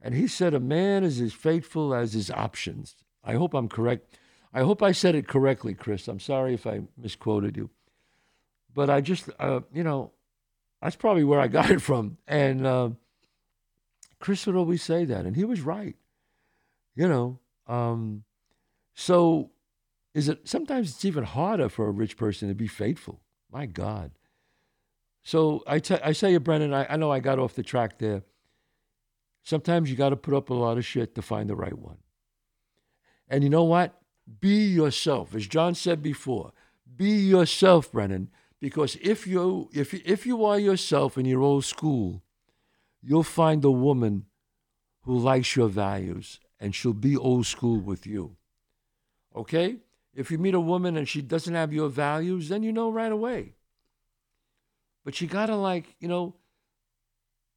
And 0.00 0.14
he 0.14 0.26
said, 0.26 0.54
A 0.54 0.60
man 0.60 1.02
is 1.02 1.20
as 1.20 1.32
faithful 1.32 1.94
as 1.94 2.12
his 2.12 2.30
options. 2.30 2.94
I 3.24 3.34
hope 3.34 3.54
I'm 3.54 3.68
correct. 3.68 4.18
I 4.52 4.60
hope 4.60 4.82
I 4.82 4.92
said 4.92 5.14
it 5.14 5.26
correctly, 5.26 5.74
Chris. 5.74 6.08
I'm 6.08 6.20
sorry 6.20 6.54
if 6.54 6.66
I 6.66 6.82
misquoted 6.96 7.56
you. 7.56 7.70
But 8.74 8.90
I 8.90 9.00
just, 9.00 9.30
uh, 9.38 9.60
you 9.72 9.82
know, 9.82 10.12
that's 10.82 10.96
probably 10.96 11.24
where 11.24 11.40
I 11.40 11.48
got 11.48 11.70
it 11.70 11.80
from. 11.80 12.18
And 12.26 12.66
uh, 12.66 12.90
Chris 14.18 14.46
would 14.46 14.56
always 14.56 14.82
say 14.82 15.04
that. 15.04 15.24
And 15.24 15.36
he 15.36 15.44
was 15.44 15.60
right. 15.60 15.96
You 16.94 17.08
know, 17.08 17.38
um, 17.66 18.24
so 18.94 19.50
is 20.14 20.28
it 20.28 20.46
sometimes 20.46 20.90
it's 20.90 21.04
even 21.04 21.24
harder 21.24 21.68
for 21.70 21.86
a 21.86 21.90
rich 21.92 22.16
person 22.16 22.48
to 22.48 22.54
be 22.54 22.66
faithful? 22.66 23.20
My 23.50 23.64
God. 23.64 24.10
So 25.22 25.62
I, 25.66 25.78
t- 25.78 25.96
I 26.04 26.12
say, 26.12 26.36
Brennan, 26.36 26.74
I, 26.74 26.86
I 26.90 26.96
know 26.96 27.10
I 27.10 27.20
got 27.20 27.38
off 27.38 27.54
the 27.54 27.62
track 27.62 27.98
there. 27.98 28.24
Sometimes 29.44 29.88
you 29.90 29.96
got 29.96 30.10
to 30.10 30.16
put 30.16 30.34
up 30.34 30.50
a 30.50 30.54
lot 30.54 30.78
of 30.78 30.84
shit 30.84 31.14
to 31.14 31.22
find 31.22 31.48
the 31.48 31.56
right 31.56 31.76
one. 31.76 31.98
And 33.28 33.42
you 33.42 33.50
know 33.50 33.64
what? 33.64 33.98
Be 34.40 34.66
yourself. 34.66 35.34
As 35.34 35.46
John 35.46 35.74
said 35.74 36.02
before, 36.02 36.52
be 36.94 37.10
yourself, 37.10 37.90
Brennan, 37.90 38.30
because 38.62 38.96
if 39.02 39.26
you 39.26 39.68
if 39.72 39.92
if 39.92 40.24
you 40.24 40.44
are 40.44 40.58
yourself 40.58 41.18
in 41.18 41.26
your 41.26 41.42
old 41.42 41.64
school, 41.64 42.22
you'll 43.02 43.24
find 43.24 43.64
a 43.64 43.70
woman 43.72 44.26
who 45.00 45.18
likes 45.18 45.56
your 45.56 45.66
values 45.66 46.38
and 46.60 46.72
she'll 46.72 46.92
be 46.92 47.16
old 47.16 47.44
school 47.44 47.80
with 47.80 48.06
you. 48.06 48.36
Okay? 49.34 49.78
If 50.14 50.30
you 50.30 50.38
meet 50.38 50.54
a 50.54 50.60
woman 50.60 50.96
and 50.96 51.08
she 51.08 51.22
doesn't 51.22 51.54
have 51.54 51.72
your 51.72 51.88
values, 51.88 52.50
then 52.50 52.62
you 52.62 52.70
know 52.70 52.88
right 52.88 53.10
away. 53.10 53.54
But 55.04 55.20
you 55.20 55.26
got 55.26 55.46
to 55.46 55.56
like, 55.56 55.96
you 55.98 56.06
know, 56.06 56.36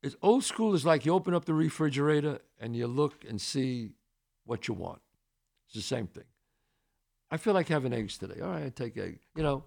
it's 0.01 0.15
old 0.23 0.43
school 0.43 0.73
is 0.73 0.85
like 0.85 1.05
you 1.05 1.13
open 1.13 1.35
up 1.35 1.45
the 1.45 1.53
refrigerator 1.53 2.39
and 2.59 2.75
you 2.75 2.87
look 2.87 3.23
and 3.29 3.39
see 3.39 3.91
what 4.43 4.67
you 4.67 4.73
want. 4.73 5.01
It's 5.67 5.75
the 5.75 5.83
same 5.83 6.07
thing. 6.07 6.29
I 7.29 7.37
feel 7.37 7.53
like 7.53 7.67
having 7.67 7.93
eggs 7.93 8.17
today. 8.17 8.41
All 8.41 8.49
right, 8.49 8.63
I 8.63 8.69
take 8.69 8.97
egg. 8.97 9.19
You 9.35 9.43
know, 9.43 9.65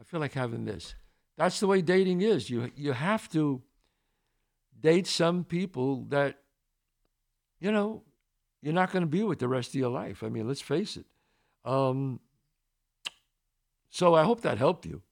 I 0.00 0.04
feel 0.04 0.20
like 0.20 0.32
having 0.34 0.64
this. 0.64 0.94
That's 1.36 1.60
the 1.60 1.66
way 1.66 1.82
dating 1.82 2.20
is. 2.20 2.50
You 2.50 2.70
you 2.76 2.92
have 2.92 3.28
to 3.30 3.62
date 4.80 5.06
some 5.06 5.44
people 5.44 6.04
that 6.10 6.38
you 7.60 7.72
know 7.72 8.02
you're 8.62 8.72
not 8.72 8.92
going 8.92 9.02
to 9.02 9.06
be 9.08 9.22
with 9.22 9.38
the 9.38 9.48
rest 9.48 9.70
of 9.70 9.76
your 9.76 9.90
life. 9.90 10.22
I 10.22 10.28
mean, 10.28 10.48
let's 10.48 10.60
face 10.60 10.96
it. 10.96 11.06
Um, 11.64 12.20
so 13.90 14.14
I 14.14 14.24
hope 14.24 14.40
that 14.40 14.58
helped 14.58 14.86
you. 14.86 15.02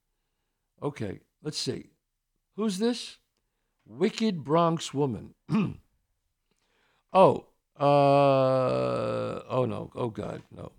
Okay, 0.83 1.21
let's 1.43 1.59
see. 1.59 1.91
Who's 2.57 2.79
this? 2.79 3.19
Wicked 3.87 4.45
Bronx 4.45 4.95
Woman. 4.95 5.35
oh, 7.13 7.47
uh, 7.79 9.43
oh 9.49 9.67
no, 9.67 9.91
oh 9.95 10.09
God, 10.09 10.43
no. 10.51 10.73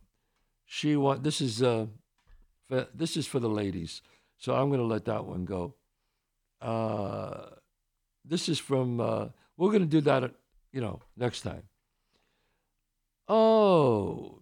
She 0.66 0.96
want 0.96 1.24
this 1.24 1.42
is 1.42 1.62
uh, 1.62 1.88
for, 2.68 2.88
this 2.94 3.18
is 3.18 3.28
for 3.28 3.40
the 3.40 3.50
ladies, 3.50 4.02
so 4.38 4.54
I'm 4.56 4.70
gonna 4.70 4.84
let 4.84 5.06
that 5.06 5.26
one 5.26 5.46
go. 5.46 5.76
Uh, 6.62 7.48
this 8.26 8.48
is 8.48 8.60
from 8.60 9.00
uh, 9.00 9.28
we're 9.58 9.72
gonna 9.72 9.86
do 9.86 10.02
that, 10.02 10.32
you 10.72 10.82
know, 10.82 11.02
next 11.18 11.42
time. 11.42 11.64
Oh, 13.28 14.40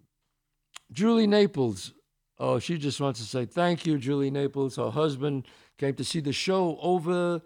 Julie 0.92 1.28
Naples. 1.28 1.94
Oh, 2.38 2.58
she 2.58 2.78
just 2.78 3.00
wants 3.00 3.20
to 3.20 3.26
say 3.26 3.46
thank 3.46 3.86
you, 3.86 3.98
Julie 3.98 4.32
Naples. 4.32 4.76
Her 4.76 4.90
husband 4.90 5.46
came 5.78 5.94
to 5.96 6.04
see 6.04 6.20
the 6.20 6.34
show 6.34 6.78
over 6.82 7.42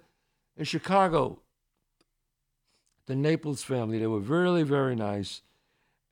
in 0.55 0.65
Chicago. 0.65 1.41
The 3.07 3.15
Naples 3.15 3.61
family, 3.61 3.99
they 3.99 4.07
were 4.07 4.19
really, 4.19 4.63
very 4.63 4.95
nice. 4.95 5.41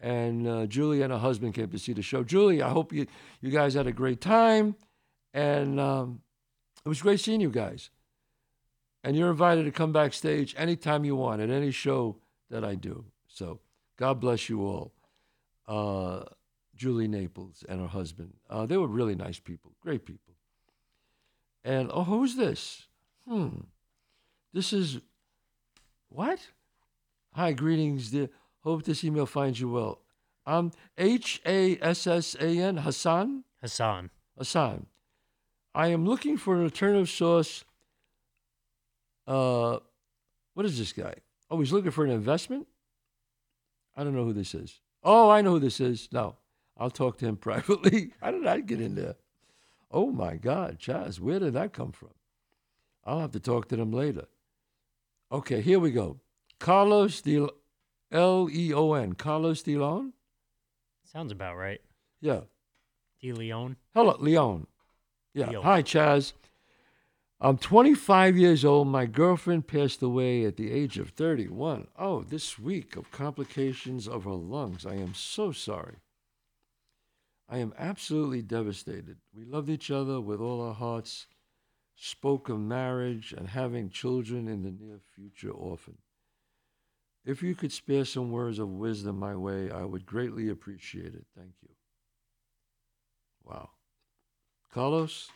And 0.04 0.46
uh, 0.46 0.66
Julie 0.66 1.02
and 1.02 1.14
her 1.14 1.18
husband 1.18 1.54
came 1.54 1.70
to 1.70 1.80
see 1.80 1.94
the 1.94 2.02
show. 2.02 2.26
Julie, 2.26 2.62
I 2.62 2.70
hope 2.70 2.92
you, 2.92 3.08
you 3.40 3.50
guys 3.50 3.74
had 3.74 3.88
a 3.88 3.94
great 3.94 4.20
time. 4.20 4.76
And 5.34 5.80
um, 5.80 6.20
it 6.86 6.90
was 6.90 7.02
great 7.02 7.22
seeing 7.22 7.40
you 7.40 7.50
guys. 7.50 7.90
And 9.02 9.16
you're 9.16 9.32
invited 9.32 9.64
to 9.64 9.72
come 9.72 9.94
backstage 9.94 10.54
anytime 10.58 11.06
you 11.06 11.16
want 11.16 11.42
at 11.42 11.50
any 11.50 11.72
show 11.72 12.18
that 12.50 12.66
I 12.66 12.76
do. 12.76 13.06
So 13.28 13.62
God 13.98 14.20
bless 14.20 14.50
you 14.50 14.62
all. 14.62 14.92
Uh, 15.66 16.26
Julie 16.76 17.08
Naples 17.08 17.64
and 17.70 17.80
her 17.80 17.88
husband. 17.88 18.34
Uh, 18.50 18.66
they 18.66 18.76
were 18.76 18.88
really 18.88 19.16
nice 19.16 19.40
people, 19.40 19.72
great 19.80 20.06
people. 20.06 20.34
And 21.64 21.90
oh, 21.94 22.04
who's 22.04 22.36
this? 22.36 22.88
Hmm. 23.26 23.62
This 24.52 24.74
is 24.74 25.00
what? 26.10 26.40
Hi, 27.36 27.54
greetings, 27.54 28.12
dear. 28.12 28.30
Hope 28.64 28.84
this 28.84 29.04
email 29.04 29.26
finds 29.26 29.60
you 29.60 29.70
well. 29.70 30.00
Um, 30.46 30.72
H 30.98 31.42
A 31.46 31.78
S 31.82 32.08
S 32.08 32.36
A 32.40 32.48
N, 32.48 32.78
Hassan? 32.78 33.44
Hassan. 33.62 34.10
Hassan. 34.38 34.88
I 35.76 35.88
am 35.88 36.06
looking 36.06 36.38
for 36.38 36.56
an 36.56 36.64
alternative 36.64 37.10
source 37.10 37.64
Uh, 39.26 39.80
what 40.54 40.66
is 40.66 40.78
this 40.78 40.94
guy? 40.94 41.16
Oh, 41.50 41.60
he's 41.60 41.72
looking 41.72 41.92
for 41.92 42.04
an 42.04 42.12
investment? 42.12 42.68
I 43.96 44.04
don't 44.04 44.14
know 44.16 44.26
who 44.26 44.34
this 44.34 44.54
is. 44.54 44.82
Oh, 45.04 45.30
I 45.30 45.42
know 45.42 45.52
who 45.52 45.60
this 45.60 45.80
is. 45.80 46.10
No, 46.12 46.36
I'll 46.78 46.92
talk 46.92 47.18
to 47.20 47.26
him 47.26 47.38
privately. 47.48 48.14
How 48.22 48.32
did 48.32 48.46
I 48.46 48.60
get 48.60 48.82
in 48.82 48.96
there? 48.96 49.16
Oh 49.92 50.12
my 50.12 50.36
God, 50.36 50.80
Chazz, 50.80 51.20
where 51.20 51.40
did 51.40 51.54
that 51.54 51.74
come 51.74 51.92
from? 51.92 52.10
I'll 53.06 53.20
have 53.20 53.32
to 53.32 53.40
talk 53.40 53.68
to 53.70 53.76
them 53.76 53.92
later. 53.92 54.26
Okay, 55.32 55.62
here 55.62 55.80
we 55.80 55.92
go. 55.92 56.20
Carlos 56.60 57.22
De 57.22 57.48
L 58.14 58.48
E 58.52 58.72
O 58.74 58.94
N. 58.94 59.14
Carlos 59.14 59.64
De 59.64 59.76
Leon? 59.76 60.14
Sounds 61.04 61.32
about 61.32 61.58
right. 61.58 61.82
Yeah. 62.22 62.42
De 63.20 63.34
Leon. 63.34 63.76
Hello, 63.94 64.16
Leon. 64.20 64.68
Yeah. 65.34 65.50
Leon. 65.50 65.64
Hi, 65.64 65.82
Chazz. 65.82 66.34
I'm 67.42 67.58
25 67.58 68.38
years 68.38 68.64
old. 68.64 68.88
My 68.88 69.06
girlfriend 69.06 69.68
passed 69.68 70.02
away 70.02 70.46
at 70.46 70.56
the 70.56 70.72
age 70.72 70.98
of 70.98 71.10
31. 71.10 71.88
Oh, 71.98 72.22
this 72.22 72.58
week 72.58 72.96
of 72.96 73.12
complications 73.12 74.08
of 74.08 74.24
her 74.24 74.32
lungs. 74.32 74.86
I 74.86 74.94
am 74.94 75.14
so 75.14 75.52
sorry. 75.52 75.98
I 77.50 77.58
am 77.58 77.74
absolutely 77.78 78.42
devastated. 78.44 79.18
We 79.36 79.44
loved 79.44 79.70
each 79.70 79.92
other 79.92 80.22
with 80.22 80.40
all 80.40 80.62
our 80.62 80.74
hearts, 80.74 81.28
spoke 81.96 82.48
of 82.48 82.60
marriage 82.60 83.34
and 83.38 83.50
having 83.50 83.90
children 83.90 84.48
in 84.48 84.64
the 84.64 84.72
near 84.72 85.00
future 85.14 85.52
often. 85.52 85.98
If 87.26 87.42
you 87.42 87.56
could 87.56 87.72
spare 87.72 88.04
some 88.06 88.32
words 88.32 88.60
of 88.60 88.68
wisdom 88.70 89.18
my 89.18 89.36
way, 89.36 89.72
I 89.72 89.84
would 89.86 90.06
greatly 90.06 90.50
appreciate 90.50 91.14
it. 91.14 91.26
Thank 91.38 91.54
you. 91.62 91.70
Wow. 93.44 93.70
Carlos, 94.74 95.30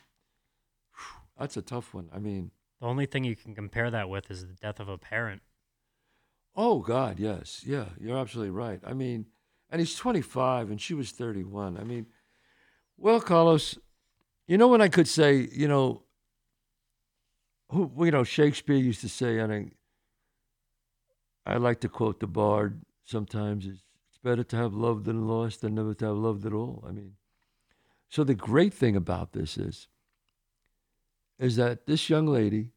that's 1.39 1.55
a 1.57 1.61
tough 1.61 1.93
one. 1.93 2.09
I 2.13 2.19
mean, 2.19 2.51
The 2.81 2.87
only 2.87 3.05
thing 3.05 3.23
you 3.23 3.35
can 3.35 3.55
compare 3.55 3.89
that 3.91 4.09
with 4.09 4.29
is 4.31 4.45
the 4.45 4.53
death 4.53 4.79
of 4.79 4.89
a 4.89 4.97
parent. 4.97 5.41
oh 6.55 6.79
God, 6.79 7.19
yes, 7.19 7.63
yeah, 7.65 7.85
you're 7.99 8.17
absolutely 8.17 8.51
right. 8.51 8.79
I 8.83 8.93
mean, 8.93 9.27
and 9.69 9.79
he's 9.79 9.95
25 9.95 10.69
and 10.71 10.81
she 10.81 10.93
was 10.93 11.11
31. 11.11 11.77
I 11.77 11.83
mean, 11.83 12.07
well, 12.97 13.21
Carlos, 13.21 13.77
you 14.47 14.57
know 14.57 14.67
what 14.67 14.81
I 14.81 14.89
could 14.89 15.07
say? 15.07 15.47
You 15.51 15.67
know, 15.67 16.03
who 17.69 17.91
you 18.05 18.11
know 18.11 18.23
Shakespeare 18.23 18.75
used 18.77 19.01
to 19.01 19.09
say, 19.09 19.39
and 19.39 19.53
I, 19.53 19.71
I 21.47 21.57
like 21.57 21.79
to 21.81 21.89
quote 21.89 22.19
the 22.19 22.27
Bard 22.27 22.81
sometimes: 23.05 23.65
"It's 23.65 23.83
it's 24.09 24.17
better 24.17 24.43
to 24.43 24.55
have 24.57 24.73
loved 24.73 25.05
than 25.05 25.27
lost 25.27 25.61
than 25.61 25.75
never 25.75 25.93
to 25.95 26.05
have 26.05 26.17
loved 26.17 26.45
at 26.45 26.53
all." 26.53 26.83
I 26.87 26.91
mean, 26.91 27.13
so 28.09 28.23
the 28.23 28.35
great 28.35 28.73
thing 28.73 28.95
about 28.95 29.31
this 29.31 29.57
is, 29.57 29.87
is 31.39 31.55
that 31.55 31.85
this 31.85 32.09
young 32.09 32.27
lady, 32.27 32.71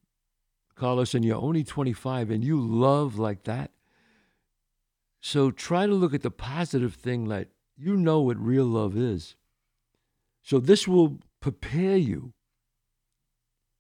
Carlos, 0.77 1.15
and 1.15 1.25
you're 1.25 1.37
only 1.37 1.65
25, 1.65 2.31
and 2.31 2.45
you 2.45 2.61
love 2.61 3.19
like 3.19 3.43
that. 3.45 3.73
So 5.21 5.51
try 5.51 5.87
to 5.87 5.95
look 5.95 6.15
at 6.15 6.23
the 6.23 6.31
positive 6.31 6.95
thing 6.95 7.29
that 7.29 7.49
you 7.77 7.97
know 7.97 8.21
what 8.21 8.39
real 8.39 8.65
love 8.65 8.97
is. 8.97 9.35
So 10.43 10.61
this 10.61 10.87
will 10.87 11.19
prepare 11.41 11.97
you 11.97 12.33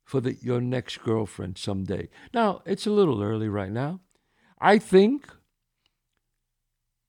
for 0.05 0.20
the, 0.20 0.37
your 0.42 0.61
next 0.61 1.03
girlfriend 1.03 1.57
someday. 1.57 2.09
Now, 2.35 2.62
it's 2.66 2.87
a 2.87 2.90
little 2.90 3.22
early 3.22 3.48
right 3.48 3.70
now. 3.70 4.00
I 4.61 4.79
think 4.79 5.29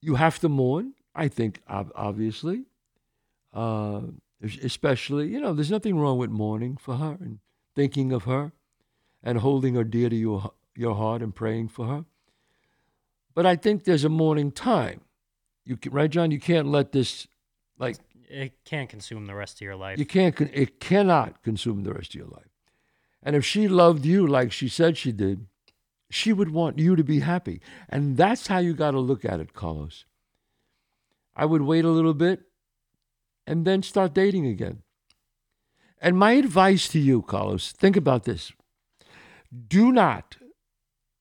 you 0.02 0.16
have 0.16 0.40
to 0.40 0.50
mourn. 0.50 0.94
I 1.14 1.28
think, 1.28 1.62
obviously, 1.68 2.64
uh, 3.54 4.02
especially, 4.42 5.28
you 5.28 5.42
know, 5.42 5.54
there's 5.54 5.70
nothing 5.72 6.00
wrong 6.00 6.18
with 6.18 6.30
mourning 6.30 6.78
for 6.78 6.96
her 6.96 7.18
and 7.20 7.40
thinking 7.76 8.14
of 8.14 8.24
her 8.24 8.54
and 9.22 9.40
holding 9.40 9.76
her 9.76 9.84
dear 9.84 10.10
to 10.10 10.16
your, 10.16 10.54
your 10.76 10.96
heart 10.96 11.22
and 11.22 11.36
praying 11.36 11.68
for 11.68 11.86
her. 11.88 12.06
But 13.36 13.46
I 13.46 13.58
think 13.58 13.84
there's 13.84 14.06
a 14.06 14.10
mourning 14.10 14.52
time. 14.52 15.02
You 15.66 15.76
can, 15.78 15.92
right, 15.92 16.10
John? 16.10 16.32
You 16.32 16.40
can't 16.40 16.68
let 16.68 16.94
this, 16.94 17.28
like, 17.78 17.98
It 18.30 18.54
can't 18.64 18.90
consume 18.90 19.26
the 19.28 19.36
rest 19.36 19.58
of 19.58 19.62
your 19.62 19.76
life. 19.76 20.00
you 20.00 20.06
can't. 20.06 20.40
It 20.40 20.80
cannot 20.80 21.44
consume 21.44 21.84
the 21.84 21.94
rest 21.94 22.16
of 22.16 22.16
your 22.16 22.28
life. 22.28 22.48
And 23.22 23.36
if 23.36 23.46
she 23.46 23.68
loved 23.68 24.06
you 24.06 24.26
like 24.26 24.52
she 24.52 24.68
said 24.68 24.98
she 24.98 25.12
did, 25.12 25.46
she 26.14 26.34
would 26.34 26.52
want 26.52 26.80
you 26.80 26.96
to 26.96 27.04
be 27.04 27.20
happy. 27.20 27.62
And 27.90 28.18
that's 28.18 28.48
how 28.48 28.60
you 28.60 28.74
got 28.74 28.92
to 28.92 29.00
look 29.00 29.26
at 29.26 29.40
it, 29.40 29.54
Carlos. 29.54 30.06
I 31.36 31.46
would 31.46 31.62
wait 31.62 31.86
a 31.86 31.90
little 31.90 32.14
bit 32.14 32.42
and 33.48 33.66
then 33.66 33.84
start 33.84 34.14
dating 34.14 34.46
again. 34.46 34.84
And 36.02 36.18
my 36.18 36.34
advice 36.34 36.88
to 36.90 37.00
you, 37.00 37.22
Carlos, 37.22 37.72
think 37.72 37.96
about 37.96 38.24
this. 38.24 38.52
Do 39.68 39.92
not, 39.92 40.38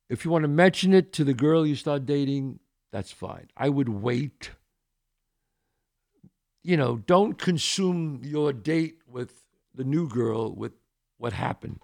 if 0.08 0.24
you 0.24 0.30
want 0.30 0.44
to 0.44 0.48
mention 0.48 0.94
it 0.94 1.12
to 1.14 1.24
the 1.24 1.34
girl 1.34 1.66
you 1.66 1.74
start 1.74 2.06
dating, 2.06 2.60
that's 2.90 3.12
fine. 3.12 3.48
I 3.56 3.68
would 3.68 3.88
wait 3.88 4.50
you 6.62 6.76
know, 6.76 6.96
don't 7.06 7.38
consume 7.38 8.20
your 8.22 8.52
date 8.52 8.98
with 9.06 9.42
the 9.74 9.84
new 9.84 10.08
girl 10.08 10.54
with 10.54 10.72
what 11.18 11.32
happened. 11.32 11.80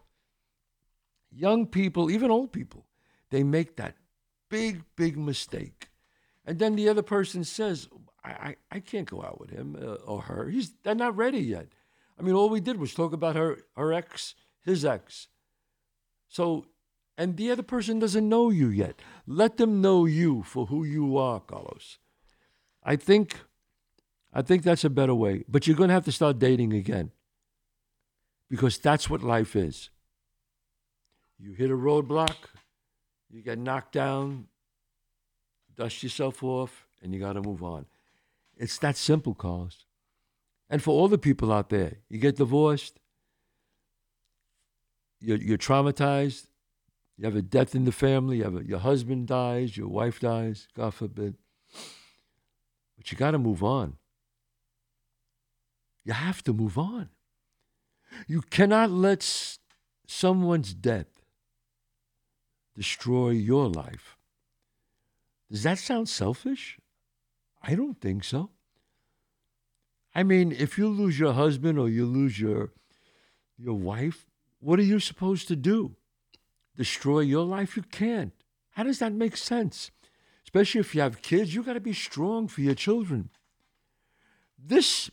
Young 1.30 1.66
people, 1.66 2.10
even 2.10 2.30
old 2.30 2.52
people, 2.52 2.86
they 3.30 3.42
make 3.42 3.76
that 3.76 3.96
big, 4.50 4.82
big 4.96 5.16
mistake. 5.16 5.88
And 6.44 6.58
then 6.58 6.76
the 6.76 6.88
other 6.88 7.02
person 7.02 7.44
says, 7.44 7.88
I, 8.24 8.30
I, 8.30 8.56
I 8.72 8.80
can't 8.80 9.10
go 9.10 9.22
out 9.22 9.40
with 9.40 9.50
him 9.50 9.76
uh, 9.80 9.94
or 10.04 10.22
her. 10.22 10.48
He's, 10.48 10.72
they're 10.82 10.94
not 10.94 11.16
ready 11.16 11.40
yet. 11.40 11.68
I 12.18 12.22
mean, 12.22 12.34
all 12.34 12.48
we 12.48 12.60
did 12.60 12.78
was 12.78 12.94
talk 12.94 13.12
about 13.12 13.36
her, 13.36 13.58
her 13.76 13.92
ex, 13.92 14.34
his 14.64 14.84
ex. 14.84 15.28
So, 16.28 16.66
and 17.18 17.36
the 17.36 17.50
other 17.50 17.62
person 17.62 17.98
doesn't 17.98 18.28
know 18.28 18.50
you 18.50 18.68
yet. 18.68 19.00
Let 19.26 19.56
them 19.56 19.80
know 19.80 20.04
you 20.04 20.42
for 20.42 20.66
who 20.66 20.84
you 20.84 21.16
are, 21.16 21.40
Carlos. 21.40 21.98
I 22.82 22.96
think 22.96 23.36
I 24.36 24.42
think 24.42 24.64
that's 24.64 24.84
a 24.84 24.90
better 24.90 25.14
way. 25.14 25.44
But 25.48 25.66
you're 25.66 25.76
going 25.76 25.88
to 25.88 25.94
have 25.94 26.04
to 26.04 26.12
start 26.12 26.38
dating 26.38 26.74
again 26.74 27.10
because 28.50 28.76
that's 28.76 29.08
what 29.08 29.22
life 29.22 29.56
is. 29.56 29.88
You 31.38 31.52
hit 31.52 31.70
a 31.70 31.74
roadblock, 31.74 32.36
you 33.30 33.42
get 33.42 33.58
knocked 33.58 33.92
down, 33.92 34.46
dust 35.76 36.02
yourself 36.02 36.42
off, 36.42 36.86
and 37.02 37.12
you 37.12 37.20
got 37.20 37.34
to 37.34 37.42
move 37.42 37.62
on. 37.62 37.86
It's 38.56 38.78
that 38.78 38.96
simple, 38.96 39.34
Carlos. 39.34 39.84
And 40.68 40.82
for 40.82 40.90
all 40.90 41.08
the 41.08 41.18
people 41.18 41.52
out 41.52 41.68
there, 41.68 41.98
you 42.08 42.18
get 42.18 42.36
divorced, 42.36 42.98
you're, 45.20 45.38
you're 45.38 45.58
traumatized, 45.58 46.46
you 47.16 47.24
have 47.24 47.36
a 47.36 47.42
death 47.42 47.74
in 47.74 47.84
the 47.84 47.92
family, 47.92 48.38
you 48.38 48.44
have 48.44 48.56
a, 48.56 48.64
your 48.64 48.78
husband 48.78 49.26
dies, 49.28 49.76
your 49.76 49.88
wife 49.88 50.20
dies, 50.20 50.68
God 50.74 50.94
forbid. 50.94 51.36
But 52.96 53.10
you 53.10 53.18
got 53.18 53.32
to 53.32 53.38
move 53.38 53.62
on. 53.62 53.96
You 56.04 56.12
have 56.12 56.42
to 56.44 56.52
move 56.52 56.78
on. 56.78 57.10
You 58.26 58.40
cannot 58.42 58.90
let 58.90 59.58
someone's 60.06 60.72
death 60.74 61.15
destroy 62.76 63.30
your 63.30 63.68
life. 63.68 64.16
Does 65.50 65.62
that 65.62 65.78
sound 65.78 66.08
selfish? 66.08 66.78
I 67.62 67.74
don't 67.74 68.00
think 68.00 68.24
so. 68.24 68.50
I 70.14 70.22
mean, 70.22 70.52
if 70.52 70.78
you 70.78 70.88
lose 70.88 71.18
your 71.18 71.32
husband 71.32 71.78
or 71.78 71.88
you 71.88 72.06
lose 72.06 72.40
your 72.40 72.72
your 73.58 73.74
wife, 73.74 74.26
what 74.60 74.78
are 74.78 74.82
you 74.82 75.00
supposed 75.00 75.48
to 75.48 75.56
do? 75.56 75.96
Destroy 76.76 77.20
your 77.20 77.44
life? 77.44 77.76
You 77.76 77.82
can't. 77.82 78.32
How 78.70 78.82
does 78.82 78.98
that 78.98 79.12
make 79.12 79.36
sense? 79.36 79.90
Especially 80.44 80.80
if 80.80 80.94
you 80.94 81.00
have 81.00 81.22
kids, 81.22 81.54
you 81.54 81.62
got 81.62 81.72
to 81.72 81.80
be 81.80 81.94
strong 81.94 82.48
for 82.48 82.60
your 82.60 82.74
children. 82.74 83.30
This 84.58 85.10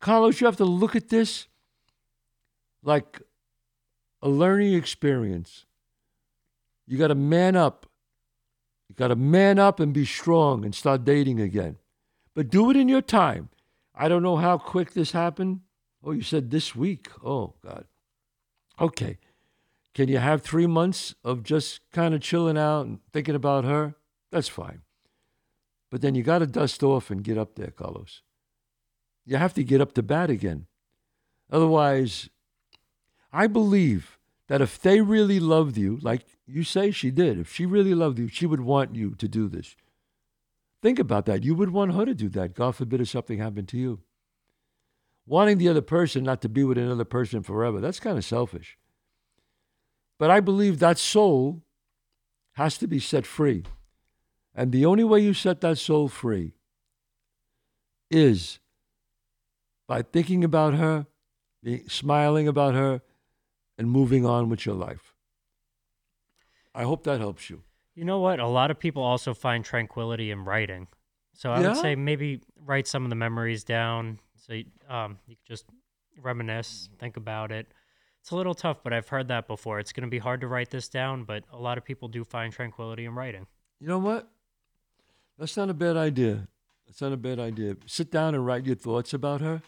Carlos, 0.00 0.40
you 0.40 0.46
have 0.46 0.56
to 0.56 0.64
look 0.64 0.96
at 0.96 1.08
this 1.08 1.46
like 2.82 3.22
a 4.20 4.28
learning 4.28 4.74
experience. 4.74 5.64
You 6.92 6.98
got 6.98 7.08
to 7.08 7.14
man 7.14 7.56
up. 7.56 7.86
You 8.90 8.94
got 8.94 9.08
to 9.08 9.16
man 9.16 9.58
up 9.58 9.80
and 9.80 9.94
be 9.94 10.04
strong 10.04 10.62
and 10.62 10.74
start 10.74 11.06
dating 11.06 11.40
again. 11.40 11.78
But 12.34 12.50
do 12.50 12.68
it 12.70 12.76
in 12.76 12.86
your 12.86 13.00
time. 13.00 13.48
I 13.94 14.08
don't 14.08 14.22
know 14.22 14.36
how 14.36 14.58
quick 14.58 14.92
this 14.92 15.12
happened. 15.12 15.60
Oh, 16.04 16.10
you 16.10 16.20
said 16.20 16.50
this 16.50 16.76
week. 16.76 17.08
Oh, 17.24 17.54
God. 17.64 17.86
Okay. 18.78 19.16
Can 19.94 20.08
you 20.08 20.18
have 20.18 20.42
three 20.42 20.66
months 20.66 21.14
of 21.24 21.42
just 21.42 21.80
kind 21.92 22.12
of 22.12 22.20
chilling 22.20 22.58
out 22.58 22.84
and 22.84 22.98
thinking 23.10 23.34
about 23.36 23.64
her? 23.64 23.94
That's 24.30 24.48
fine. 24.48 24.82
But 25.90 26.02
then 26.02 26.14
you 26.14 26.22
got 26.22 26.40
to 26.40 26.46
dust 26.46 26.82
off 26.82 27.10
and 27.10 27.24
get 27.24 27.38
up 27.38 27.54
there, 27.54 27.70
Carlos. 27.70 28.20
You 29.24 29.38
have 29.38 29.54
to 29.54 29.64
get 29.64 29.80
up 29.80 29.94
to 29.94 30.02
bat 30.02 30.28
again. 30.28 30.66
Otherwise, 31.50 32.28
I 33.32 33.46
believe 33.46 34.18
that 34.48 34.60
if 34.60 34.80
they 34.80 35.00
really 35.00 35.40
loved 35.40 35.76
you, 35.76 35.98
like 36.02 36.24
you 36.46 36.64
say 36.64 36.90
she 36.90 37.10
did, 37.10 37.38
if 37.38 37.52
she 37.52 37.64
really 37.66 37.94
loved 37.94 38.18
you, 38.18 38.28
she 38.28 38.46
would 38.46 38.60
want 38.60 38.94
you 38.94 39.14
to 39.14 39.28
do 39.28 39.48
this. 39.48 39.76
Think 40.82 40.98
about 40.98 41.26
that. 41.26 41.44
You 41.44 41.54
would 41.54 41.70
want 41.70 41.94
her 41.94 42.04
to 42.04 42.14
do 42.14 42.28
that. 42.30 42.54
God 42.54 42.74
forbid 42.74 43.00
if 43.00 43.08
something 43.08 43.38
happened 43.38 43.68
to 43.68 43.78
you. 43.78 44.00
Wanting 45.26 45.58
the 45.58 45.68
other 45.68 45.82
person 45.82 46.24
not 46.24 46.42
to 46.42 46.48
be 46.48 46.64
with 46.64 46.76
another 46.76 47.04
person 47.04 47.42
forever, 47.42 47.80
that's 47.80 48.00
kind 48.00 48.18
of 48.18 48.24
selfish. 48.24 48.76
But 50.18 50.30
I 50.30 50.40
believe 50.40 50.80
that 50.80 50.98
soul 50.98 51.62
has 52.54 52.76
to 52.78 52.88
be 52.88 52.98
set 52.98 53.26
free. 53.26 53.64
And 54.54 54.72
the 54.72 54.84
only 54.84 55.04
way 55.04 55.20
you 55.20 55.32
set 55.32 55.60
that 55.60 55.78
soul 55.78 56.08
free 56.08 56.54
is 58.10 58.58
by 59.88 60.02
thinking 60.02 60.44
about 60.44 60.74
her, 60.74 61.06
smiling 61.86 62.48
about 62.48 62.74
her, 62.74 63.00
and 63.82 63.90
moving 63.90 64.24
on 64.24 64.48
with 64.48 64.64
your 64.64 64.76
life. 64.76 65.12
I 66.72 66.84
hope 66.84 67.02
that 67.02 67.18
helps 67.18 67.50
you. 67.50 67.62
You 67.96 68.04
know 68.04 68.20
what? 68.20 68.38
A 68.38 68.46
lot 68.46 68.70
of 68.70 68.78
people 68.78 69.02
also 69.02 69.34
find 69.34 69.64
tranquility 69.64 70.30
in 70.30 70.44
writing. 70.44 70.86
So 71.34 71.50
I 71.50 71.60
Yeah? 71.60 71.68
would 71.70 71.76
say 71.78 71.96
maybe 71.96 72.40
write 72.56 72.86
some 72.86 73.02
of 73.04 73.10
the 73.10 73.16
memories 73.16 73.64
down 73.64 74.20
so 74.36 74.52
you, 74.54 74.66
um, 74.88 75.18
you 75.26 75.34
can 75.34 75.44
just 75.46 75.66
reminisce, 76.16 76.88
think 77.00 77.16
about 77.16 77.50
it. 77.50 77.66
It's 78.20 78.30
a 78.30 78.36
little 78.36 78.54
tough, 78.54 78.84
but 78.84 78.92
I've 78.92 79.08
heard 79.08 79.26
that 79.28 79.48
before. 79.48 79.80
It's 79.80 79.92
going 79.92 80.02
to 80.06 80.10
be 80.10 80.18
hard 80.20 80.40
to 80.42 80.46
write 80.46 80.70
this 80.70 80.88
down, 80.88 81.24
but 81.24 81.42
a 81.52 81.58
lot 81.58 81.76
of 81.76 81.84
people 81.84 82.06
do 82.06 82.22
find 82.22 82.52
tranquility 82.52 83.04
in 83.04 83.14
writing. 83.16 83.48
You 83.80 83.88
know 83.88 83.98
what? 83.98 84.30
That's 85.38 85.56
not 85.56 85.68
a 85.70 85.74
bad 85.74 85.96
idea. 85.96 86.46
That's 86.86 87.00
not 87.00 87.12
a 87.12 87.16
bad 87.16 87.40
idea. 87.40 87.76
Sit 87.86 88.12
down 88.12 88.36
and 88.36 88.46
write 88.46 88.64
your 88.64 88.76
thoughts 88.76 89.12
about 89.12 89.40
her. 89.40 89.60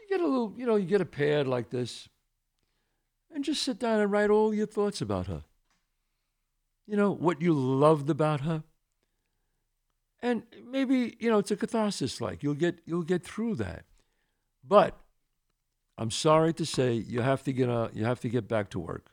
You 0.00 0.08
get 0.08 0.20
a 0.24 0.26
little, 0.28 0.54
you 0.56 0.66
know, 0.66 0.76
you 0.76 0.86
get 0.86 1.00
a 1.00 1.04
pad 1.06 1.48
like 1.48 1.70
this 1.70 2.08
and 3.32 3.44
just 3.44 3.62
sit 3.62 3.78
down 3.78 4.00
and 4.00 4.10
write 4.10 4.30
all 4.30 4.54
your 4.54 4.66
thoughts 4.66 5.00
about 5.00 5.26
her. 5.26 5.44
You 6.86 6.96
know, 6.96 7.12
what 7.12 7.42
you 7.42 7.52
loved 7.52 8.08
about 8.08 8.40
her. 8.40 8.62
And 10.20 10.42
maybe, 10.66 11.16
you 11.20 11.30
know, 11.30 11.38
it's 11.38 11.50
a 11.50 11.56
catharsis 11.56 12.20
like. 12.20 12.42
You'll 12.42 12.54
get 12.54 12.80
you'll 12.86 13.02
get 13.02 13.22
through 13.24 13.56
that. 13.56 13.84
But 14.66 14.98
I'm 15.96 16.10
sorry 16.10 16.52
to 16.54 16.66
say 16.66 16.94
you 16.94 17.20
have 17.20 17.42
to 17.44 17.52
get 17.52 17.68
uh, 17.68 17.88
you 17.92 18.04
have 18.04 18.20
to 18.20 18.28
get 18.28 18.48
back 18.48 18.70
to 18.70 18.78
work. 18.78 19.10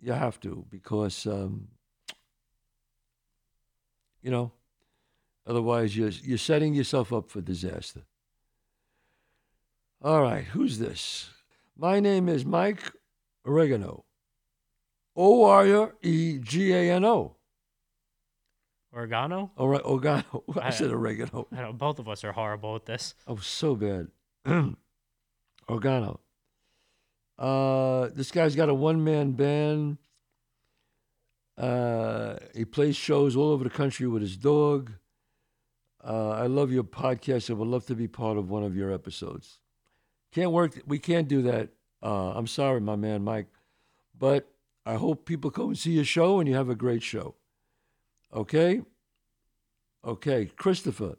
You 0.00 0.12
have 0.12 0.40
to 0.40 0.64
because 0.70 1.26
um, 1.26 1.68
you 4.22 4.30
know, 4.30 4.52
otherwise 5.46 5.96
you're 5.96 6.08
you're 6.08 6.38
setting 6.38 6.74
yourself 6.74 7.12
up 7.12 7.28
for 7.28 7.40
disaster. 7.40 8.02
All 10.02 10.22
right, 10.22 10.44
who's 10.44 10.78
this? 10.78 11.30
My 11.76 12.00
name 12.00 12.28
is 12.28 12.44
Mike 12.44 12.92
Oregano. 13.46 14.04
O 15.16 15.44
R 15.44 15.94
E 16.02 16.38
G 16.38 16.72
A 16.72 16.92
N 16.92 17.04
O. 17.04 17.36
Oregano? 18.94 19.50
Ore- 19.56 19.84
Oregano. 19.84 20.44
I 20.60 20.68
I- 20.68 20.70
said 20.70 20.90
oregano. 20.90 21.48
I 21.52 21.62
know 21.62 21.72
both 21.72 21.98
of 21.98 22.08
us 22.08 22.22
are 22.24 22.32
horrible 22.32 22.76
at 22.76 22.86
this. 22.86 23.14
Oh, 23.26 23.36
so 23.36 23.74
bad. 23.74 24.08
oregano. 25.68 26.20
Uh, 27.36 28.08
this 28.14 28.30
guy's 28.30 28.54
got 28.54 28.68
a 28.68 28.74
one 28.74 29.02
man 29.02 29.32
band. 29.32 29.98
Uh, 31.58 32.36
he 32.54 32.64
plays 32.64 32.94
shows 32.96 33.36
all 33.36 33.50
over 33.50 33.64
the 33.64 33.70
country 33.70 34.06
with 34.06 34.22
his 34.22 34.36
dog. 34.36 34.92
Uh, 36.04 36.30
I 36.30 36.46
love 36.46 36.70
your 36.70 36.84
podcast. 36.84 37.50
I 37.50 37.54
would 37.54 37.66
love 37.68 37.86
to 37.86 37.94
be 37.94 38.06
part 38.06 38.36
of 38.38 38.50
one 38.50 38.62
of 38.62 38.76
your 38.76 38.92
episodes. 38.92 39.58
Can't 40.34 40.50
work. 40.50 40.80
We 40.86 40.98
can't 40.98 41.28
do 41.28 41.42
that. 41.42 41.68
Uh, 42.02 42.32
I'm 42.32 42.48
sorry, 42.48 42.80
my 42.80 42.96
man 42.96 43.22
Mike, 43.22 43.46
but 44.18 44.50
I 44.84 44.94
hope 44.94 45.24
people 45.24 45.50
come 45.50 45.68
and 45.68 45.78
see 45.78 45.92
your 45.92 46.04
show 46.04 46.40
and 46.40 46.48
you 46.48 46.54
have 46.56 46.68
a 46.68 46.74
great 46.74 47.02
show. 47.02 47.36
Okay. 48.34 48.82
Okay, 50.04 50.46
Christopher. 50.56 51.16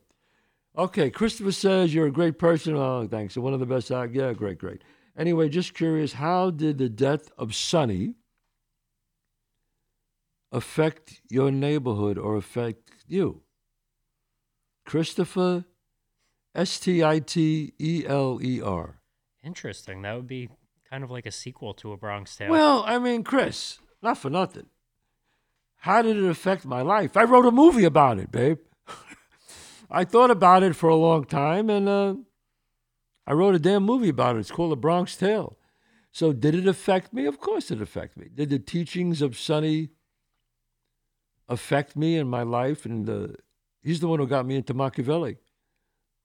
Okay, 0.78 1.10
Christopher 1.10 1.54
says 1.54 1.94
you're 1.94 2.08
a 2.08 2.12
great 2.12 2.38
person. 2.38 2.76
Oh, 2.76 3.08
thanks. 3.10 3.38
One 3.38 3.54
of 3.54 3.62
the 3.62 3.66
best. 3.66 3.90
Uh, 3.90 4.08
yeah, 4.12 4.34
great, 4.34 4.60
great. 4.60 4.84
Anyway, 5.18 5.48
just 5.48 5.74
curious, 5.74 6.14
how 6.14 6.52
did 6.52 6.78
the 6.78 6.90
death 6.90 7.32
of 7.38 7.56
Sonny 7.56 8.16
affect 10.52 11.22
your 11.30 11.52
neighborhood 11.52 12.18
or 12.18 12.36
affect 12.36 12.92
you? 13.08 13.42
Christopher, 14.86 15.64
S 16.54 16.80
T 16.80 17.02
I 17.02 17.20
T 17.20 17.74
E 17.80 18.04
L 18.06 18.40
E 18.44 18.62
R. 18.62 19.00
Interesting. 19.46 20.02
That 20.02 20.16
would 20.16 20.28
be 20.28 20.50
kind 20.90 21.04
of 21.04 21.12
like 21.12 21.28
a 21.28 21.32
sequel 21.32 21.76
to 21.76 21.94
A 21.94 21.98
Bronx 21.98 22.36
Tale. 22.36 22.50
Well, 22.50 22.84
I 22.88 22.98
mean, 22.98 23.24
Chris, 23.24 23.78
not 24.02 24.18
for 24.18 24.30
nothing. 24.32 24.66
How 25.78 26.02
did 26.02 26.18
it 26.18 26.26
affect 26.26 26.66
my 26.66 26.82
life? 26.82 27.16
I 27.16 27.26
wrote 27.26 27.46
a 27.46 27.52
movie 27.52 27.84
about 27.84 28.18
it, 28.18 28.32
babe. 28.32 28.58
I 29.92 30.04
thought 30.04 30.32
about 30.32 30.64
it 30.64 30.76
for 30.76 30.90
a 30.90 30.96
long 30.96 31.26
time, 31.26 31.70
and 31.70 31.88
uh, 31.88 32.16
I 33.28 33.34
wrote 33.34 33.54
a 33.54 33.60
damn 33.60 33.84
movie 33.84 34.10
about 34.10 34.36
it. 34.36 34.40
It's 34.40 34.52
called 34.52 34.72
The 34.72 34.78
Bronx 34.78 35.16
Tale. 35.16 35.58
So, 36.12 36.34
did 36.34 36.56
it 36.56 36.68
affect 36.68 37.14
me? 37.14 37.28
Of 37.28 37.40
course, 37.40 37.70
it 37.70 37.82
affected 37.82 38.24
me. 38.24 38.30
Did 38.34 38.50
the 38.50 38.58
teachings 38.58 39.22
of 39.22 39.38
Sonny 39.38 39.90
affect 41.48 41.96
me 41.96 42.18
in 42.18 42.28
my 42.28 42.42
life? 42.42 42.86
And 42.86 43.08
uh, 43.08 43.28
he's 43.84 44.00
the 44.00 44.08
one 44.08 44.20
who 44.20 44.26
got 44.26 44.48
me 44.48 44.56
into 44.56 44.74
Machiavelli, 44.74 45.38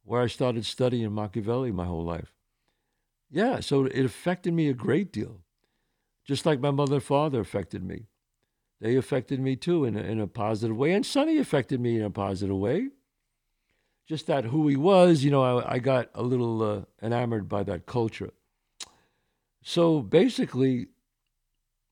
where 0.04 0.22
I 0.22 0.26
started 0.28 0.64
studying 0.64 1.12
Machiavelli 1.12 1.70
my 1.70 1.84
whole 1.84 2.04
life. 2.04 2.32
Yeah, 3.30 3.60
so 3.60 3.84
it 3.84 4.04
affected 4.04 4.52
me 4.52 4.68
a 4.68 4.74
great 4.74 5.12
deal, 5.12 5.42
just 6.24 6.44
like 6.44 6.60
my 6.60 6.72
mother 6.72 6.94
and 6.94 7.02
father 7.02 7.40
affected 7.40 7.84
me. 7.84 8.06
They 8.80 8.96
affected 8.96 9.38
me 9.40 9.56
too 9.56 9.84
in 9.84 9.96
a, 9.96 10.00
in 10.00 10.20
a 10.20 10.26
positive 10.26 10.76
way, 10.76 10.92
and 10.92 11.06
Sonny 11.06 11.38
affected 11.38 11.80
me 11.80 11.96
in 11.96 12.02
a 12.02 12.10
positive 12.10 12.56
way. 12.56 12.88
Just 14.08 14.26
that 14.26 14.46
who 14.46 14.66
he 14.66 14.74
was, 14.74 15.22
you 15.22 15.30
know, 15.30 15.60
I, 15.60 15.74
I 15.74 15.78
got 15.78 16.10
a 16.14 16.22
little 16.22 16.62
uh, 16.62 16.82
enamored 17.00 17.48
by 17.48 17.62
that 17.62 17.86
culture. 17.86 18.32
So 19.62 20.00
basically, 20.00 20.88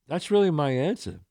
that's 0.07 0.31
really 0.31 0.51
my 0.51 0.71
answer. 0.71 1.21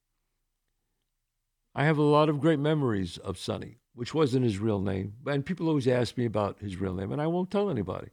I 1.74 1.84
have 1.84 1.98
a 1.98 2.02
lot 2.02 2.30
of 2.30 2.40
great 2.40 2.58
memories 2.58 3.18
of 3.18 3.36
Sonny, 3.36 3.78
which 3.94 4.14
wasn't 4.14 4.44
his 4.44 4.58
real 4.58 4.80
name. 4.80 5.14
And 5.26 5.44
people 5.44 5.68
always 5.68 5.86
ask 5.86 6.16
me 6.16 6.24
about 6.24 6.60
his 6.60 6.80
real 6.80 6.94
name, 6.94 7.12
and 7.12 7.20
I 7.20 7.26
won't 7.26 7.50
tell 7.50 7.68
anybody 7.68 8.08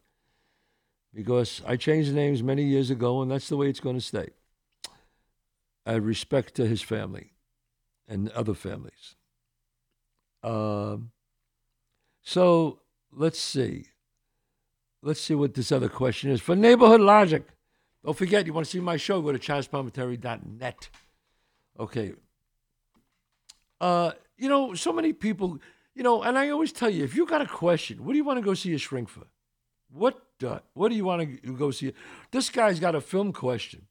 because 1.16 1.62
I 1.66 1.78
changed 1.78 2.12
the 2.12 2.16
names 2.16 2.44
many 2.44 2.64
years 2.64 2.92
ago, 2.92 3.22
and 3.22 3.32
that's 3.32 3.48
the 3.48 3.56
way 3.56 3.70
it's 3.70 3.80
going 3.80 3.96
to 3.96 4.02
stay. 4.02 4.30
I 5.86 5.94
respect 5.94 6.56
to 6.56 6.68
his 6.68 6.82
family 6.82 7.32
and 8.08 8.30
other 8.32 8.54
families. 8.54 9.16
Um, 10.44 11.12
so 12.22 12.82
let's 13.14 13.40
see. 13.40 13.86
Let's 15.02 15.22
see 15.22 15.36
what 15.36 15.54
this 15.54 15.72
other 15.72 15.88
question 15.88 16.32
is. 16.32 16.42
For 16.42 16.56
Neighborhood 16.56 17.02
Logic, 17.02 17.48
don't 18.04 18.18
forget, 18.18 18.46
you 18.46 18.54
want 18.54 18.66
to 18.66 18.72
see 18.72 18.80
my 18.80 18.98
show, 18.98 19.22
go 19.22 19.32
to 19.32 19.40
chazzpalminteri.net. 19.40 20.90
Okay. 21.80 22.14
Uh, 23.80 24.12
you 24.38 24.50
know, 24.50 24.74
so 24.74 24.92
many 24.92 25.14
people, 25.14 25.60
you 25.94 26.04
know, 26.04 26.24
and 26.24 26.38
I 26.38 26.50
always 26.50 26.74
tell 26.74 26.90
you, 26.90 27.04
if 27.04 27.16
you 27.16 27.26
got 27.26 27.42
a 27.42 27.48
question, 27.48 28.04
what 28.04 28.12
do 28.12 28.18
you 28.18 28.24
want 28.24 28.38
to 28.38 28.46
go 28.46 28.54
see 28.54 28.74
a 28.74 28.78
shrink 28.78 29.08
for? 29.08 29.28
What 29.90 30.25
what 30.74 30.90
do 30.90 30.96
you 30.96 31.06
want 31.06 31.44
to 31.44 31.54
go 31.54 31.72
see? 31.72 31.94
This 32.32 32.50
guy's 32.50 32.80
got 32.80 32.96
a 32.96 33.02
film 33.02 33.32
question. 33.32 33.88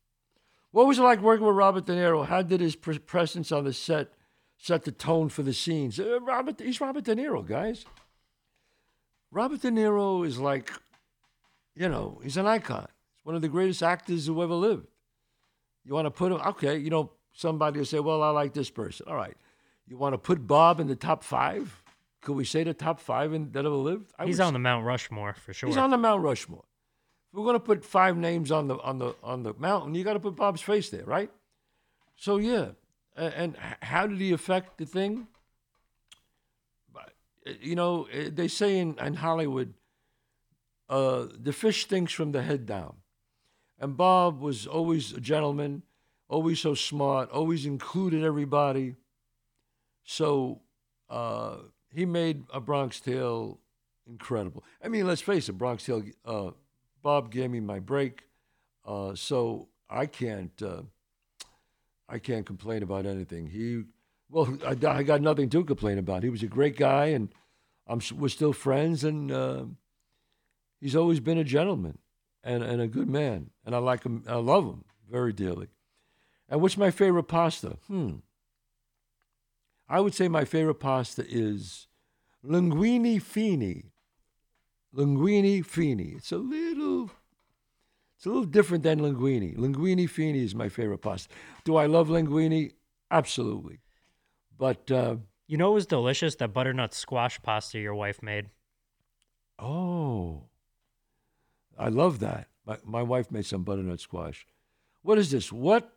What 0.70 0.86
was 0.86 0.98
it 0.98 1.02
like 1.02 1.20
working 1.20 1.46
with 1.46 1.56
Robert 1.56 1.86
De 1.86 1.94
Niro? 1.94 2.26
How 2.26 2.42
did 2.42 2.60
his 2.60 2.76
pre- 2.76 2.98
presence 2.98 3.52
on 3.52 3.64
the 3.64 3.72
set 3.72 4.12
set 4.58 4.84
the 4.84 4.92
tone 4.92 5.28
for 5.28 5.42
the 5.42 5.54
scenes? 5.54 6.00
Uh, 6.00 6.20
Robert, 6.20 6.60
he's 6.60 6.80
Robert 6.80 7.04
De 7.04 7.14
Niro, 7.14 7.46
guys. 7.46 7.84
Robert 9.30 9.62
De 9.62 9.70
Niro 9.70 10.26
is 10.26 10.38
like, 10.38 10.72
you 11.74 11.88
know, 11.88 12.20
he's 12.22 12.36
an 12.36 12.46
icon. 12.46 12.88
He's 13.14 13.24
one 13.24 13.36
of 13.36 13.42
the 13.42 13.48
greatest 13.48 13.82
actors 13.82 14.26
who 14.26 14.42
ever 14.42 14.54
lived. 14.54 14.86
You 15.84 15.94
want 15.94 16.06
to 16.06 16.10
put 16.10 16.32
him? 16.32 16.40
Okay, 16.40 16.78
you 16.78 16.90
know, 16.90 17.12
somebody 17.32 17.78
will 17.78 17.86
say, 17.86 18.00
"Well, 18.00 18.22
I 18.22 18.30
like 18.30 18.54
this 18.54 18.70
person." 18.70 19.06
All 19.06 19.16
right, 19.16 19.36
you 19.86 19.98
want 19.98 20.14
to 20.14 20.18
put 20.18 20.46
Bob 20.46 20.80
in 20.80 20.86
the 20.86 20.96
top 20.96 21.22
five? 21.22 21.83
Could 22.24 22.36
we 22.36 22.44
say 22.44 22.64
the 22.64 22.72
top 22.72 23.00
five 23.00 23.34
in, 23.34 23.52
that 23.52 23.66
ever 23.66 23.74
lived? 23.74 24.12
I 24.18 24.24
He's 24.24 24.40
on 24.40 24.54
the 24.54 24.58
Mount 24.58 24.86
Rushmore 24.86 25.34
for 25.34 25.52
sure. 25.52 25.68
He's 25.68 25.76
on 25.76 25.90
the 25.90 25.98
Mount 25.98 26.22
Rushmore. 26.22 26.64
If 27.30 27.38
we're 27.38 27.44
going 27.44 27.56
to 27.56 27.60
put 27.60 27.84
five 27.84 28.16
names 28.16 28.50
on 28.50 28.66
the 28.66 28.78
on 28.78 28.98
the 28.98 29.14
on 29.22 29.42
the 29.42 29.52
mountain, 29.58 29.94
you 29.94 30.04
got 30.04 30.14
to 30.14 30.20
put 30.20 30.34
Bob's 30.34 30.62
face 30.62 30.88
there, 30.88 31.04
right? 31.04 31.30
So 32.16 32.38
yeah, 32.38 32.68
and 33.14 33.56
how 33.82 34.06
did 34.06 34.18
he 34.20 34.32
affect 34.32 34.78
the 34.78 34.86
thing? 34.86 35.26
Uh, 36.96 37.00
You 37.60 37.74
know, 37.74 38.08
uh, 38.08 38.30
they 38.32 38.48
say 38.48 38.78
in, 38.78 38.98
in 38.98 39.14
Hollywood, 39.14 39.74
uh, 40.88 41.26
the 41.38 41.52
fish 41.52 41.82
stinks 41.82 42.14
from 42.14 42.32
the 42.32 42.42
head 42.42 42.64
down, 42.64 42.94
and 43.78 43.98
Bob 43.98 44.40
was 44.40 44.66
always 44.66 45.12
a 45.12 45.20
gentleman, 45.20 45.82
always 46.28 46.60
so 46.60 46.74
smart, 46.74 47.30
always 47.30 47.66
included 47.66 48.24
everybody. 48.24 48.96
So 50.04 50.62
uh, 51.10 51.56
he 51.94 52.04
made 52.04 52.44
a 52.52 52.60
Bronx 52.60 53.00
Tale 53.00 53.58
incredible. 54.06 54.64
I 54.82 54.88
mean, 54.88 55.06
let's 55.06 55.20
face 55.20 55.48
it, 55.48 55.52
Bronx 55.52 55.84
Tale. 55.84 56.04
Uh, 56.24 56.50
Bob 57.02 57.30
gave 57.30 57.50
me 57.50 57.60
my 57.60 57.78
break, 57.78 58.24
uh, 58.86 59.14
so 59.14 59.68
I 59.88 60.06
can't. 60.06 60.60
Uh, 60.62 60.82
I 62.08 62.18
can't 62.18 62.44
complain 62.44 62.82
about 62.82 63.06
anything. 63.06 63.48
He, 63.48 63.84
well, 64.30 64.58
I, 64.66 64.76
I 64.86 65.02
got 65.02 65.22
nothing 65.22 65.48
to 65.50 65.64
complain 65.64 65.98
about. 65.98 66.22
He 66.22 66.28
was 66.28 66.42
a 66.42 66.46
great 66.46 66.76
guy, 66.76 67.06
and 67.06 67.30
I'm 67.86 68.00
we're 68.16 68.28
still 68.28 68.52
friends, 68.52 69.04
and 69.04 69.32
uh, 69.32 69.64
he's 70.80 70.96
always 70.96 71.20
been 71.20 71.38
a 71.38 71.44
gentleman 71.44 71.98
and, 72.42 72.62
and 72.62 72.80
a 72.80 72.86
good 72.86 73.08
man, 73.08 73.50
and 73.64 73.74
I 73.74 73.78
like 73.78 74.04
him. 74.04 74.24
I 74.28 74.36
love 74.36 74.64
him 74.64 74.84
very 75.10 75.32
dearly. 75.32 75.68
And 76.48 76.60
what's 76.60 76.76
my 76.76 76.90
favorite 76.90 77.24
pasta? 77.24 77.78
Hmm. 77.86 78.16
I 79.88 80.00
would 80.00 80.14
say 80.14 80.28
my 80.28 80.44
favorite 80.44 80.76
pasta 80.80 81.24
is 81.28 81.86
linguine 82.44 83.20
fini. 83.20 83.92
Linguine 84.94 85.64
fini. 85.64 86.14
It's 86.16 86.32
a 86.32 86.36
little 86.38 87.10
it's 88.16 88.26
a 88.26 88.28
little 88.28 88.44
different 88.44 88.84
than 88.84 89.00
linguine. 89.00 89.56
Linguine 89.56 90.08
fini 90.08 90.42
is 90.44 90.54
my 90.54 90.68
favorite 90.68 91.02
pasta. 91.02 91.28
Do 91.64 91.76
I 91.76 91.86
love 91.86 92.08
linguine? 92.08 92.72
Absolutely. 93.10 93.80
But 94.56 94.90
uh, 94.90 95.16
You 95.46 95.56
know, 95.58 95.72
it 95.72 95.74
was 95.74 95.86
delicious 95.86 96.36
that 96.36 96.52
butternut 96.52 96.94
squash 96.94 97.40
pasta 97.42 97.78
your 97.78 97.94
wife 97.94 98.22
made. 98.22 98.46
oh, 99.58 100.44
I 101.78 101.88
love 101.88 102.20
that. 102.20 102.48
My, 102.64 102.78
my 102.84 103.02
wife 103.02 103.30
made 103.32 103.44
some 103.46 103.64
butternut 103.64 104.00
squash. 104.00 104.46
What 105.02 105.18
is 105.18 105.30
this? 105.30 105.52
What 105.52 105.92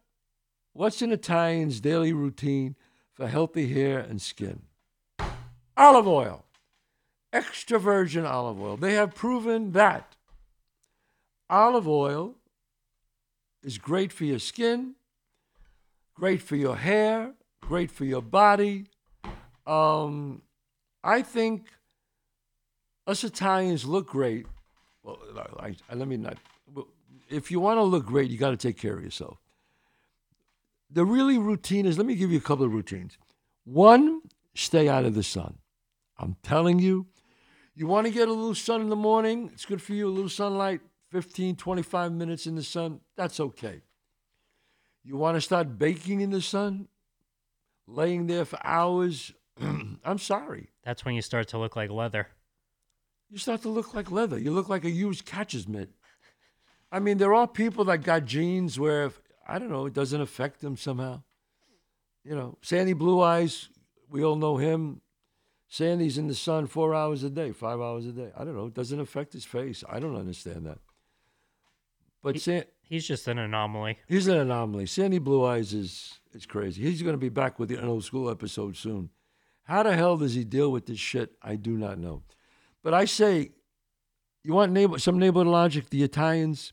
What's 0.74 1.02
an 1.02 1.12
Italian's 1.12 1.80
daily 1.80 2.14
routine 2.14 2.76
for 3.18 3.28
healthy 3.28 3.74
hair 3.74 4.00
and 4.00 4.22
skin? 4.22 4.62
Olive 5.76 6.08
oil, 6.08 6.46
extra 7.34 7.80
virgin 7.80 8.26
olive 8.26 8.62
oil. 8.62 8.78
They 8.78 8.94
have 8.94 9.16
proven 9.16 9.72
that 9.72 10.16
olive 11.50 11.88
oil 11.88 12.36
is 13.64 13.80
great 13.80 14.14
for 14.14 14.24
your 14.24 14.40
skin, 14.40 14.94
great 16.14 16.42
for 16.42 16.56
your 16.56 16.78
hair, 16.78 17.34
great 17.62 17.92
for 17.92 18.06
your 18.06 18.22
body. 18.22 18.86
Um, 19.66 20.44
I 21.04 21.24
think 21.24 21.68
us 23.08 23.24
Italians 23.24 23.84
look 23.84 24.08
great. 24.08 24.46
Well, 25.04 25.18
I, 25.60 25.76
I, 25.90 25.96
let 25.96 26.08
me 26.08 26.18
not. 26.18 26.38
If 27.30 27.50
you 27.52 27.60
want 27.60 27.78
to 27.78 27.84
look 27.84 28.06
great, 28.06 28.30
you 28.30 28.38
got 28.38 28.52
to 28.52 28.58
take 28.58 28.78
care 28.78 28.96
of 28.96 29.04
yourself. 29.04 29.38
The 30.90 31.06
really 31.06 31.38
routine 31.38 31.86
is. 31.86 31.98
Let 31.98 32.08
me 32.08 32.16
give 32.16 32.32
you 32.32 32.38
a 32.38 32.42
couple 32.42 32.66
of 32.66 32.74
routines. 32.74 33.18
One, 33.66 34.22
stay 34.56 34.88
out 34.88 35.06
of 35.06 35.14
the 35.14 35.24
sun. 35.24 35.58
I'm 36.18 36.36
telling 36.42 36.80
you, 36.80 37.08
you 37.76 37.86
want 37.86 38.08
to 38.08 38.14
get 38.14 38.28
a 38.28 38.34
little 38.34 38.56
sun 38.56 38.82
in 38.82 38.90
the 38.90 38.96
morning. 38.96 39.52
It's 39.54 39.66
good 39.66 39.82
for 39.82 39.94
you. 39.94 40.08
A 40.08 40.10
little 40.10 40.30
sunlight, 40.30 40.82
15, 41.12 41.56
25 41.56 42.12
minutes 42.12 42.48
in 42.48 42.56
the 42.56 42.64
sun. 42.64 43.02
That's 43.16 43.40
okay. 43.40 43.82
You 45.04 45.16
want 45.16 45.36
to 45.36 45.42
start 45.42 45.78
baking 45.78 46.22
in 46.22 46.32
the 46.32 46.42
sun, 46.42 46.88
laying 47.86 48.28
there 48.28 48.46
for 48.46 48.60
hours. 48.64 49.32
I'm 49.62 50.18
sorry. 50.18 50.70
That's 50.84 51.06
when 51.06 51.16
you 51.16 51.22
start 51.22 51.50
to 51.50 51.58
look 51.58 51.76
like 51.76 51.92
leather. 51.92 52.28
You 53.30 53.38
start 53.38 53.62
to 53.64 53.70
look 53.70 53.94
like 53.94 54.10
leather. 54.10 54.40
You 54.40 54.52
look 54.52 54.70
like 54.70 54.86
a 54.86 54.90
used 54.90 55.26
catcher's 55.26 55.68
mitt. 55.68 55.90
I 56.92 57.00
mean, 57.00 57.18
there 57.18 57.34
are 57.34 57.48
people 57.48 57.84
that 57.86 58.04
got 58.04 58.26
genes 58.26 58.80
where, 58.80 59.06
if, 59.06 59.22
I 59.48 59.60
don't 59.60 59.70
know, 59.70 59.86
it 59.86 59.94
doesn't 59.94 60.22
affect 60.22 60.62
them 60.62 60.76
somehow. 60.78 61.24
You 62.24 62.36
know, 62.36 62.58
Sandy 62.62 62.94
Blue 62.94 63.22
Eyes, 63.22 63.70
we 64.10 64.24
all 64.24 64.36
know 64.36 64.58
him. 64.58 65.02
Sandy's 65.70 66.18
in 66.18 66.28
the 66.28 66.36
sun 66.36 66.68
four 66.68 66.94
hours 66.94 67.24
a 67.24 67.30
day, 67.30 67.52
five 67.52 67.80
hours 67.80 68.06
a 68.06 68.12
day. 68.12 68.32
I 68.38 68.44
don't 68.44 68.56
know. 68.56 68.68
It 68.68 68.74
doesn't 68.74 69.00
affect 69.00 69.34
his 69.34 69.46
face. 69.46 69.84
I 69.90 70.00
don't 70.00 70.16
understand 70.16 70.66
that. 70.66 70.80
But 72.22 72.40
San, 72.40 72.66
He's 72.82 73.06
just 73.06 73.28
an 73.28 73.38
anomaly. 73.38 73.98
he's 74.08 74.28
an 74.28 74.38
anomaly. 74.38 74.86
Sandy 74.86 75.20
Blue 75.20 75.46
Eyes 75.46 75.74
is, 75.74 76.20
is 76.34 76.46
crazy. 76.46 76.84
He's 76.84 77.02
going 77.02 77.16
to 77.16 77.20
be 77.20 77.30
back 77.30 77.60
with 77.60 77.70
the 77.70 77.76
an 77.76 77.88
old 77.88 78.06
school 78.06 78.30
episode 78.30 78.78
soon. 78.78 79.10
How 79.64 79.84
the 79.84 79.94
hell 79.96 80.16
does 80.16 80.34
he 80.34 80.46
deal 80.46 80.72
with 80.72 80.86
this 80.86 81.00
shit? 81.00 81.34
I 81.42 81.56
do 81.56 81.78
not 81.78 82.00
know. 82.00 82.24
But 82.84 82.94
I 82.94 83.04
say, 83.04 83.52
you 84.44 84.54
want 84.54 84.72
neighbor, 84.72 85.00
some 85.00 85.20
neighborhood 85.20 85.48
logic? 85.48 85.90
The 85.90 86.04
Italians 86.04 86.72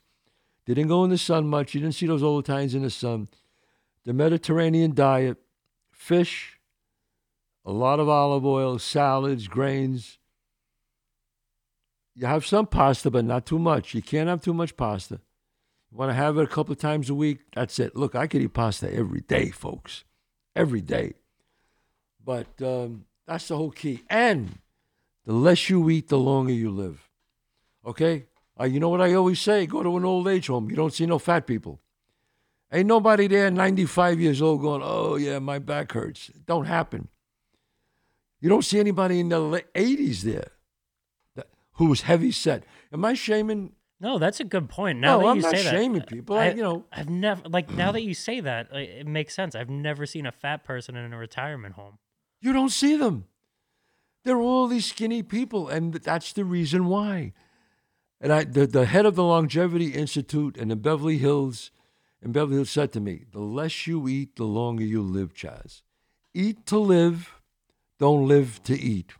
didn't 0.66 0.88
go 0.88 1.04
in 1.04 1.10
the 1.10 1.18
sun 1.18 1.46
much. 1.46 1.74
You 1.74 1.80
didn't 1.80 1.94
see 1.94 2.06
those 2.06 2.22
old 2.22 2.44
Italians 2.44 2.74
in 2.74 2.82
the 2.82 2.90
sun. 2.90 3.28
The 4.04 4.12
Mediterranean 4.12 4.94
diet, 4.94 5.36
fish, 5.92 6.58
a 7.64 7.72
lot 7.72 8.00
of 8.00 8.08
olive 8.08 8.44
oil, 8.44 8.78
salads, 8.78 9.48
grains. 9.48 10.18
You 12.14 12.26
have 12.26 12.46
some 12.46 12.66
pasta, 12.66 13.10
but 13.10 13.24
not 13.24 13.46
too 13.46 13.58
much. 13.58 13.94
You 13.94 14.02
can't 14.02 14.28
have 14.28 14.42
too 14.42 14.54
much 14.54 14.76
pasta. 14.76 15.20
You 15.90 15.98
want 15.98 16.10
to 16.10 16.14
have 16.14 16.38
it 16.38 16.44
a 16.44 16.48
couple 16.48 16.72
of 16.72 16.78
times 16.78 17.10
a 17.10 17.14
week. 17.14 17.40
That's 17.54 17.78
it. 17.78 17.96
Look, 17.96 18.14
I 18.14 18.26
could 18.26 18.42
eat 18.42 18.54
pasta 18.54 18.92
every 18.92 19.20
day, 19.20 19.50
folks, 19.50 20.04
every 20.54 20.80
day. 20.80 21.14
But 22.24 22.60
um, 22.62 23.04
that's 23.26 23.48
the 23.48 23.56
whole 23.56 23.70
key. 23.70 24.02
And 24.08 24.58
the 25.24 25.32
less 25.32 25.68
you 25.68 25.88
eat, 25.90 26.08
the 26.08 26.18
longer 26.18 26.52
you 26.52 26.70
live. 26.70 27.08
Okay? 27.86 28.26
Uh, 28.58 28.64
you 28.64 28.78
know 28.78 28.88
what 28.88 29.00
I 29.00 29.14
always 29.14 29.40
say? 29.40 29.66
Go 29.66 29.82
to 29.82 29.96
an 29.96 30.04
old 30.04 30.28
age 30.28 30.46
home. 30.46 30.70
You 30.70 30.76
don't 30.76 30.92
see 30.92 31.06
no 31.06 31.18
fat 31.18 31.46
people. 31.46 31.80
Ain't 32.72 32.86
nobody 32.86 33.26
there 33.26 33.50
95 33.50 34.20
years 34.20 34.42
old 34.42 34.60
going, 34.60 34.82
oh, 34.84 35.16
yeah, 35.16 35.38
my 35.38 35.58
back 35.58 35.92
hurts. 35.92 36.28
It 36.28 36.46
don't 36.46 36.64
happen. 36.64 37.08
You 38.40 38.48
don't 38.48 38.64
see 38.64 38.78
anybody 38.78 39.20
in 39.20 39.28
the 39.28 39.64
80s 39.74 40.22
there 40.22 40.52
that, 41.34 41.48
who 41.74 41.86
was 41.86 42.02
heavy 42.02 42.30
set. 42.30 42.64
Am 42.92 43.04
I 43.04 43.14
shaming? 43.14 43.72
No, 44.00 44.18
that's 44.18 44.40
a 44.40 44.44
good 44.44 44.68
point. 44.68 44.98
Now 44.98 45.18
no, 45.18 45.22
that 45.22 45.28
I'm 45.28 45.36
you 45.36 45.42
not 45.42 45.56
say 45.56 45.62
that, 45.62 45.70
shaming 45.70 46.02
people. 46.02 46.36
I, 46.36 46.50
you 46.50 46.62
know, 46.62 46.84
I've 46.92 47.08
never 47.08 47.48
like 47.48 47.70
now 47.70 47.90
that 47.92 48.02
you 48.02 48.12
say 48.12 48.40
that, 48.40 48.70
it 48.72 49.06
makes 49.06 49.34
sense. 49.34 49.54
I've 49.54 49.70
never 49.70 50.04
seen 50.04 50.26
a 50.26 50.32
fat 50.32 50.64
person 50.64 50.94
in 50.96 51.12
a 51.12 51.16
retirement 51.16 51.74
home. 51.74 51.98
You 52.40 52.52
don't 52.52 52.70
see 52.70 52.96
them. 52.96 53.24
They're 54.24 54.40
all 54.40 54.66
these 54.66 54.86
skinny 54.86 55.22
people, 55.22 55.68
and 55.68 55.94
that's 55.94 56.32
the 56.32 56.44
reason 56.44 56.86
why. 56.86 57.32
And 58.24 58.32
I, 58.32 58.44
the, 58.44 58.66
the 58.66 58.86
head 58.86 59.04
of 59.04 59.16
the 59.16 59.22
Longevity 59.22 59.88
Institute 59.88 60.56
in 60.56 60.68
the 60.68 60.76
Beverly 60.76 61.18
Hills, 61.18 61.70
in 62.22 62.32
Beverly 62.32 62.54
Hills 62.54 62.70
said 62.70 62.90
to 62.92 63.00
me, 63.00 63.24
the 63.32 63.40
less 63.40 63.86
you 63.86 64.08
eat, 64.08 64.36
the 64.36 64.44
longer 64.44 64.82
you 64.82 65.02
live, 65.02 65.34
Chazz. 65.34 65.82
Eat 66.32 66.64
to 66.68 66.78
live, 66.78 67.34
don't 67.98 68.26
live 68.26 68.62
to 68.62 68.80
eat. 68.80 69.12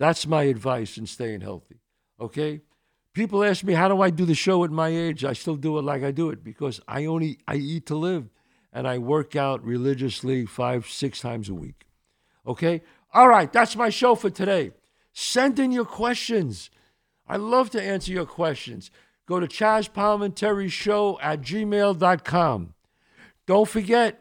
That's 0.00 0.26
my 0.26 0.42
advice 0.42 0.98
in 0.98 1.06
staying 1.06 1.42
healthy. 1.42 1.76
Okay? 2.20 2.62
People 3.12 3.44
ask 3.44 3.62
me, 3.62 3.74
how 3.74 3.86
do 3.86 4.02
I 4.02 4.10
do 4.10 4.24
the 4.24 4.34
show 4.34 4.64
at 4.64 4.72
my 4.72 4.88
age? 4.88 5.24
I 5.24 5.32
still 5.32 5.54
do 5.54 5.78
it 5.78 5.82
like 5.82 6.02
I 6.02 6.10
do 6.10 6.30
it 6.30 6.42
because 6.42 6.80
I 6.88 7.04
only 7.04 7.38
I 7.46 7.54
eat 7.54 7.86
to 7.86 7.94
live 7.94 8.28
and 8.72 8.88
I 8.88 8.98
work 8.98 9.36
out 9.36 9.64
religiously 9.64 10.46
five, 10.46 10.88
six 10.88 11.20
times 11.20 11.48
a 11.48 11.54
week. 11.54 11.86
Okay? 12.44 12.82
All 13.14 13.28
right, 13.28 13.52
that's 13.52 13.76
my 13.76 13.88
show 13.88 14.16
for 14.16 14.30
today. 14.30 14.72
Send 15.12 15.60
in 15.60 15.70
your 15.70 15.84
questions. 15.84 16.70
I 17.28 17.36
love 17.36 17.70
to 17.70 17.82
answer 17.82 18.12
your 18.12 18.26
questions. 18.26 18.90
Go 19.26 19.40
to 19.40 19.46
Chazz 19.46 19.90
Palminteri 19.90 20.70
Show 20.70 21.18
at 21.20 21.42
gmail.com. 21.42 22.74
Don't 23.46 23.68
forget, 23.68 24.20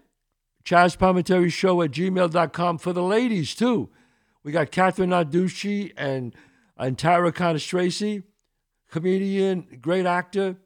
Chazz 0.63 0.97
Palminteri 0.97 1.51
Show 1.51 1.81
at 1.83 1.91
gmail.com 1.91 2.77
for 2.79 2.93
the 2.93 3.03
ladies, 3.03 3.53
too. 3.53 3.89
We 4.43 4.51
got 4.51 4.71
Kathrine 4.71 5.09
Narducci 5.09 5.91
and, 5.95 6.35
and 6.77 6.97
Tara 6.97 7.31
Conastraci, 7.31 8.23
comedian, 8.89 9.79
great 9.81 10.05
actor. 10.05 10.57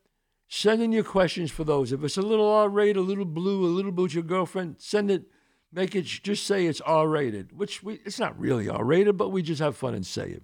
Send 0.48 0.82
in 0.82 0.92
your 0.92 1.04
questions 1.04 1.52
for 1.52 1.64
those. 1.64 1.92
If 1.92 2.04
it's 2.04 2.18
a 2.18 2.22
little 2.22 2.50
R 2.50 2.70
rated, 2.70 2.98
a 2.98 3.02
little 3.02 3.26
blue, 3.26 3.66
a 3.66 3.68
little 3.68 3.92
with 3.92 4.14
your 4.14 4.24
girlfriend, 4.24 4.78
send 4.80 5.12
it. 5.12 5.24
Make 5.72 5.96
it 5.96 6.06
just 6.06 6.48
say 6.48 6.66
it's 6.66 6.82
R 6.82 7.08
rated, 7.08 7.56
which 7.56 7.84
we, 7.84 8.02
it's 8.04 8.20
not 8.20 8.40
really 8.40 8.68
R 8.68 8.84
rated, 8.84 9.18
but 9.18 9.30
we 9.30 9.44
just 9.44 9.62
have 9.62 9.78
fun 9.78 9.94
and 9.94 10.06
say 10.06 10.30
it. 10.30 10.44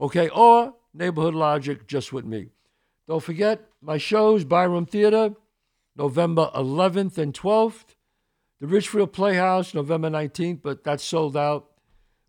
Okay, 0.00 0.28
or 0.28 0.74
Neighborhood 0.94 1.34
Logic 1.34 1.86
just 1.86 2.12
with 2.12 2.24
me. 2.24 2.48
Don't 3.08 3.22
forget 3.22 3.68
my 3.80 3.98
shows, 3.98 4.44
Byham 4.44 4.88
Theater, 4.88 5.34
November 5.96 6.50
11th 6.54 7.18
and 7.18 7.34
12th. 7.34 7.84
The 8.60 8.68
Ridgefield 8.68 9.12
Playhouse, 9.12 9.74
November 9.74 10.08
19th, 10.08 10.60
but 10.62 10.84
that's 10.84 11.02
sold 11.02 11.36
out. 11.36 11.68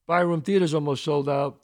Byham 0.09 0.43
Theater's 0.43 0.73
almost 0.73 1.03
sold 1.03 1.29
out. 1.29 1.61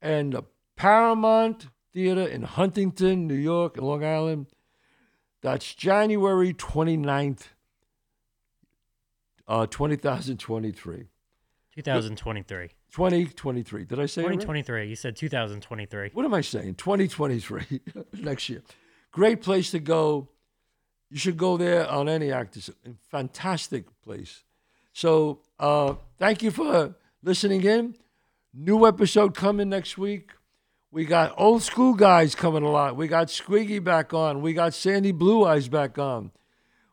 And 0.00 0.32
the 0.32 0.44
Paramount 0.76 1.66
Theater 1.92 2.26
in 2.26 2.42
Huntington, 2.42 3.26
New 3.26 3.34
York, 3.34 3.76
and 3.76 3.86
Long 3.86 4.04
Island, 4.04 4.46
that's 5.42 5.74
January 5.74 6.54
29th, 6.54 7.48
uh, 9.48 9.66
2023. 9.66 11.08
2023. 11.74 12.70
2023. 12.94 13.86
Did 13.86 13.98
I 13.98 14.06
say 14.06 14.22
it 14.22 14.26
right? 14.26 14.34
2023. 14.34 14.88
You 14.88 14.94
said 14.94 15.16
2023. 15.16 16.10
What 16.12 16.24
am 16.24 16.32
I 16.32 16.42
saying? 16.42 16.76
2023 16.76 17.80
next 18.20 18.48
year. 18.48 18.62
Great 19.10 19.42
place 19.42 19.72
to 19.72 19.80
go. 19.80 20.28
You 21.10 21.18
should 21.18 21.36
go 21.36 21.56
there 21.56 21.90
on 21.90 22.08
any 22.08 22.30
act. 22.30 22.56
It's 22.56 22.68
a 22.68 22.74
fantastic 23.10 23.86
place. 24.02 24.44
So 24.92 25.40
uh, 25.58 25.94
thank 26.18 26.44
you 26.44 26.52
for 26.52 26.94
listening 27.20 27.64
in. 27.64 27.96
New 28.52 28.86
episode 28.86 29.34
coming 29.34 29.68
next 29.68 29.98
week. 29.98 30.30
We 30.92 31.04
got 31.04 31.34
old 31.36 31.64
school 31.64 31.94
guys 31.94 32.36
coming 32.36 32.62
a 32.62 32.70
lot. 32.70 32.94
We 32.94 33.08
got 33.08 33.26
Squiggy 33.26 33.82
back 33.82 34.14
on. 34.14 34.40
We 34.40 34.52
got 34.52 34.72
Sandy 34.72 35.10
Blue 35.10 35.44
Eyes 35.44 35.66
back 35.66 35.98
on. 35.98 36.30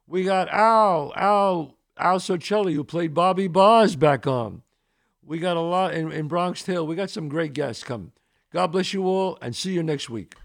We 0.07 0.23
got 0.23 0.49
Al, 0.49 1.13
Al, 1.15 1.77
Al 1.95 2.17
Sauchelli, 2.17 2.73
who 2.73 2.83
played 2.83 3.13
Bobby 3.13 3.47
Bars 3.47 3.95
back 3.95 4.25
on. 4.25 4.63
We 5.31 5.39
got 5.39 5.55
a 5.55 5.61
lot 5.61 5.93
in, 5.93 6.11
in 6.11 6.27
Bronx 6.27 6.61
Tale. 6.61 6.85
We 6.85 6.97
got 6.97 7.09
some 7.09 7.29
great 7.29 7.53
guests 7.53 7.85
coming. 7.85 8.11
God 8.51 8.67
bless 8.67 8.91
you 8.91 9.05
all 9.05 9.37
and 9.41 9.55
see 9.55 9.71
you 9.71 9.81
next 9.81 10.09
week. 10.09 10.35